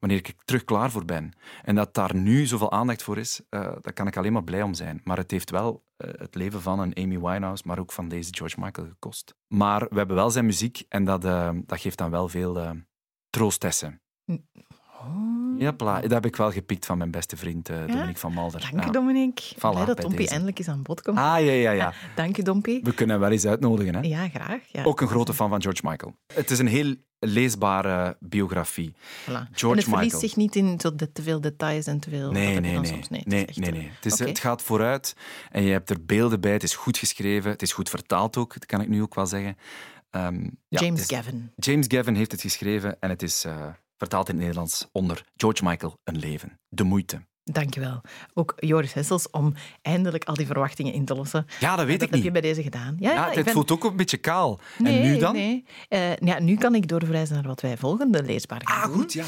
wanneer 0.00 0.18
ik 0.18 0.28
er 0.28 0.34
terug 0.44 0.64
klaar 0.64 0.90
voor 0.90 1.04
ben. 1.04 1.32
En 1.62 1.74
dat 1.74 1.94
daar 1.94 2.14
nu 2.14 2.46
zoveel 2.46 2.72
aandacht 2.72 3.02
voor 3.02 3.18
is, 3.18 3.40
daar 3.48 3.92
kan 3.92 4.06
ik 4.06 4.16
alleen 4.16 4.32
maar 4.32 4.44
blij 4.44 4.62
om 4.62 4.74
zijn. 4.74 5.00
Maar 5.04 5.16
het 5.16 5.30
heeft 5.30 5.50
wel 5.50 5.84
het 5.96 6.34
leven 6.34 6.62
van 6.62 6.80
een 6.80 6.94
Amy 6.94 7.18
Winehouse, 7.18 7.62
maar 7.66 7.78
ook 7.78 7.92
van 7.92 8.08
deze 8.08 8.34
George 8.34 8.60
Michael 8.60 8.86
gekost. 8.86 9.34
Maar 9.46 9.80
we 9.80 9.96
hebben 9.96 10.16
wel 10.16 10.30
zijn 10.30 10.46
muziek 10.46 10.84
en 10.88 11.04
dat, 11.04 11.22
dat 11.66 11.80
geeft 11.80 11.98
dan 11.98 12.10
wel 12.10 12.28
veel 12.28 12.76
troostessen. 13.30 14.02
Oh. 15.04 15.34
Ja, 15.58 15.72
dat 16.00 16.10
heb 16.10 16.26
ik 16.26 16.36
wel 16.36 16.52
gepikt 16.52 16.86
van 16.86 16.98
mijn 16.98 17.10
beste 17.10 17.36
vriend 17.36 17.70
uh, 17.70 17.76
Dominique 17.86 18.18
van 18.18 18.32
Malder. 18.32 18.68
Dank 18.70 18.84
je. 18.84 18.90
Dominique. 18.90 19.54
Voilà, 19.56 19.70
Blij 19.70 19.84
dat 19.84 20.00
Dompie 20.00 20.28
eindelijk 20.28 20.58
eens 20.58 20.68
aan 20.68 20.82
bod 20.82 21.02
komt. 21.02 21.18
Ah, 21.18 21.24
ja, 21.24 21.52
ja, 21.52 21.70
ja. 21.70 21.92
Dank 22.16 22.36
je, 22.36 22.42
Dompie. 22.42 22.80
We 22.82 22.94
kunnen 22.94 23.14
hem 23.14 23.24
wel 23.24 23.34
eens 23.34 23.46
uitnodigen. 23.46 23.94
Hè? 23.94 24.00
Ja, 24.00 24.28
graag. 24.28 24.60
Ja. 24.66 24.84
Ook 24.84 25.00
een 25.00 25.08
grote 25.08 25.34
fan 25.34 25.48
van 25.48 25.62
George 25.62 25.80
Michael. 25.84 26.14
Het 26.34 26.50
is 26.50 26.58
een 26.58 26.66
heel 26.66 26.94
leesbare 27.18 28.16
biografie. 28.20 28.94
Voilà. 28.94 29.48
George 29.52 29.68
en 29.68 29.76
het 29.76 29.84
verliest 29.84 30.18
zich 30.18 30.36
niet 30.36 30.56
in 30.56 30.80
zo 30.80 30.94
de, 30.94 31.12
te 31.12 31.22
veel 31.22 31.40
details 31.40 31.86
en 31.86 32.00
te 32.00 32.10
veel... 32.10 32.30
Nee, 32.30 32.60
nee, 32.60 32.78
nee. 32.78 32.86
Soms, 32.86 33.08
nee, 33.08 33.22
nee, 33.24 33.46
nee, 33.54 33.70
nee. 33.70 33.90
Het, 34.00 34.12
is, 34.12 34.18
het 34.18 34.38
gaat 34.38 34.62
vooruit 34.62 35.16
en 35.50 35.62
je 35.62 35.70
hebt 35.70 35.90
er 35.90 36.04
beelden 36.04 36.40
bij. 36.40 36.52
Het 36.52 36.62
is 36.62 36.74
goed 36.74 36.98
geschreven. 36.98 37.50
Het 37.50 37.62
is 37.62 37.72
goed 37.72 37.88
vertaald 37.88 38.36
ook, 38.36 38.52
dat 38.52 38.66
kan 38.66 38.80
ik 38.80 38.88
nu 38.88 39.02
ook 39.02 39.14
wel 39.14 39.26
zeggen. 39.26 39.56
Um, 40.10 40.58
ja, 40.68 40.80
James 40.80 41.00
is, 41.00 41.16
Gavin. 41.16 41.50
James 41.56 41.86
Gavin 41.88 42.14
heeft 42.14 42.32
het 42.32 42.40
geschreven 42.40 43.00
en 43.00 43.10
het 43.10 43.22
is... 43.22 43.44
Uh, 43.44 43.66
vertaald 43.96 44.28
in 44.28 44.34
het 44.34 44.42
Nederlands 44.42 44.88
onder 44.92 45.24
George 45.36 45.64
Michael, 45.64 45.98
Een 46.04 46.18
leven. 46.18 46.60
De 46.68 46.84
moeite. 46.84 47.22
Dankjewel. 47.44 48.00
Ook 48.34 48.52
Joris 48.56 48.92
Hessels 48.92 49.30
om 49.30 49.54
eindelijk 49.82 50.24
al 50.24 50.34
die 50.34 50.46
verwachtingen 50.46 50.92
in 50.92 51.04
te 51.04 51.14
lossen. 51.14 51.46
Ja, 51.60 51.76
dat 51.76 51.86
weet 51.86 52.00
dat 52.00 52.08
ik 52.08 52.14
niet. 52.14 52.24
heb 52.24 52.34
je 52.34 52.40
bij 52.40 52.50
deze 52.50 52.62
gedaan. 52.62 52.96
Ja, 52.98 53.12
ja, 53.12 53.30
het 53.30 53.50
voelt 53.50 53.70
ook 53.70 53.84
een 53.84 53.96
beetje 53.96 54.16
kaal. 54.16 54.60
Nee, 54.78 55.00
en 55.00 55.10
nu 55.10 55.18
dan? 55.18 55.32
Nee. 55.32 55.64
Uh, 55.88 56.16
ja, 56.16 56.40
nu 56.40 56.56
kan 56.56 56.74
ik 56.74 56.88
doorverwijzen 56.88 57.34
naar 57.34 57.46
wat 57.46 57.60
wij 57.60 57.76
volgende 57.76 58.22
leesbaar 58.22 58.60
gaan 58.64 58.82
ah, 58.82 58.86
doen. 58.86 58.94
goed, 58.94 59.12
ja, 59.12 59.24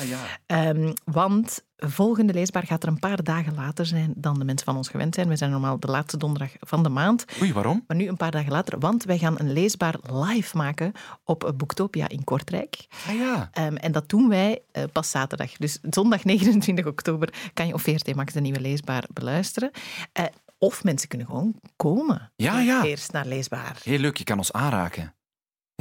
ja. 0.46 0.68
Um, 0.68 0.92
want 1.05 1.64
volgende 1.77 2.33
leesbaar 2.33 2.67
gaat 2.67 2.83
er 2.83 2.89
een 2.89 2.99
paar 2.99 3.23
dagen 3.23 3.55
later 3.55 3.87
zijn 3.87 4.12
dan 4.17 4.39
de 4.39 4.45
mensen 4.45 4.67
van 4.67 4.77
ons 4.77 4.89
gewend 4.89 5.15
zijn. 5.15 5.29
We 5.29 5.37
zijn 5.37 5.51
normaal 5.51 5.81
de 5.81 5.87
laatste 5.87 6.17
donderdag 6.17 6.51
van 6.61 6.83
de 6.83 6.89
maand. 6.89 7.25
Oei, 7.41 7.53
waarom? 7.53 7.85
Maar 7.87 7.97
nu 7.97 8.09
een 8.09 8.17
paar 8.17 8.31
dagen 8.31 8.53
later, 8.53 8.79
want 8.79 9.05
wij 9.05 9.19
gaan 9.19 9.39
een 9.39 9.53
leesbaar 9.53 9.95
live 10.12 10.57
maken 10.57 10.93
op 11.25 11.53
Boektopia 11.57 12.09
in 12.09 12.25
Kortrijk. 12.25 12.87
Ah 13.09 13.15
ja. 13.15 13.51
Um, 13.67 13.77
en 13.77 13.93
dat 13.93 14.09
doen 14.09 14.29
wij 14.29 14.62
uh, 14.73 14.85
pas 14.93 15.11
zaterdag. 15.11 15.53
Dus 15.53 15.79
zondag 15.91 16.25
29 16.35 16.87
oktober 16.87 17.51
kan 17.55 17.67
je 17.67 17.75
op 17.75 17.81
VRT 17.81 18.15
Max 18.15 18.33
de 18.33 18.41
nieuwe 18.41 18.61
leesbaar 18.61 19.05
beluisteren. 19.12 19.71
Uh, 20.19 20.25
of 20.59 20.85
mensen 20.85 21.09
kunnen 21.09 21.27
gewoon 21.27 21.55
komen. 21.77 22.33
Ja, 22.37 22.61
ja. 22.61 22.85
Eerst 22.85 23.12
naar 23.12 23.27
leesbaar. 23.27 23.81
Heel 23.83 23.99
leuk, 23.99 24.17
je 24.17 24.25
kan 24.25 24.39
ons 24.39 24.53
aanraken. 24.53 25.15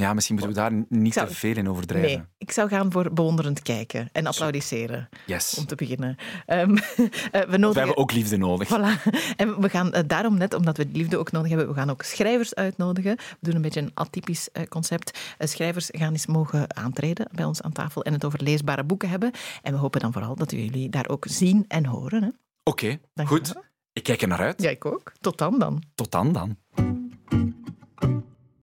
Ja, 0.02 0.14
misschien 0.14 0.36
moeten 0.36 0.54
we 0.54 0.60
daar 0.60 0.84
niet 0.88 1.12
zou, 1.12 1.28
te 1.28 1.34
veel 1.34 1.56
in 1.56 1.68
overdrijven. 1.68 2.10
Nee, 2.10 2.26
ik 2.38 2.50
zou 2.50 2.68
gaan 2.68 2.92
voor 2.92 3.12
bewonderend 3.12 3.62
kijken 3.62 4.08
en 4.12 4.26
applaudisseren. 4.26 5.08
Yes. 5.26 5.54
Om 5.58 5.66
te 5.66 5.74
beginnen. 5.74 6.16
Um, 6.46 6.74
we, 6.74 6.80
nodigen... 7.30 7.72
we 7.72 7.78
hebben 7.78 7.96
ook 7.96 8.12
liefde 8.12 8.36
nodig. 8.36 8.68
Voilà. 8.68 9.02
En 9.36 9.60
we 9.60 9.68
gaan 9.68 9.96
uh, 9.96 10.00
daarom, 10.06 10.38
net 10.38 10.54
omdat 10.54 10.76
we 10.76 10.86
liefde 10.92 11.18
ook 11.18 11.32
nodig 11.32 11.48
hebben, 11.48 11.68
we 11.68 11.74
gaan 11.74 11.90
ook 11.90 12.02
schrijvers 12.02 12.54
uitnodigen. 12.54 13.16
We 13.16 13.36
doen 13.40 13.54
een 13.54 13.62
beetje 13.62 13.80
een 13.80 13.90
atypisch 13.94 14.48
uh, 14.52 14.62
concept. 14.66 15.18
Schrijvers 15.38 15.88
gaan 15.90 16.12
eens 16.12 16.26
mogen 16.26 16.76
aantreden 16.76 17.28
bij 17.32 17.44
ons 17.44 17.62
aan 17.62 17.72
tafel 17.72 18.04
en 18.04 18.12
het 18.12 18.24
over 18.24 18.42
leesbare 18.42 18.84
boeken 18.84 19.08
hebben. 19.08 19.30
En 19.62 19.72
we 19.72 19.78
hopen 19.78 20.00
dan 20.00 20.12
vooral 20.12 20.34
dat 20.34 20.50
jullie 20.50 20.88
daar 20.88 21.08
ook 21.08 21.24
zien 21.28 21.64
en 21.68 21.86
horen. 21.86 22.38
Oké, 22.62 22.98
okay, 23.14 23.26
goed. 23.26 23.54
Ik 23.92 24.02
kijk 24.02 24.22
er 24.22 24.28
naar 24.28 24.38
uit. 24.38 24.62
Ja, 24.62 24.70
ik 24.70 24.84
ook. 24.84 25.12
Tot 25.20 25.38
dan 25.38 25.58
dan. 25.58 25.82
Tot 25.94 26.10
dan 26.10 26.32
dan. 26.32 26.56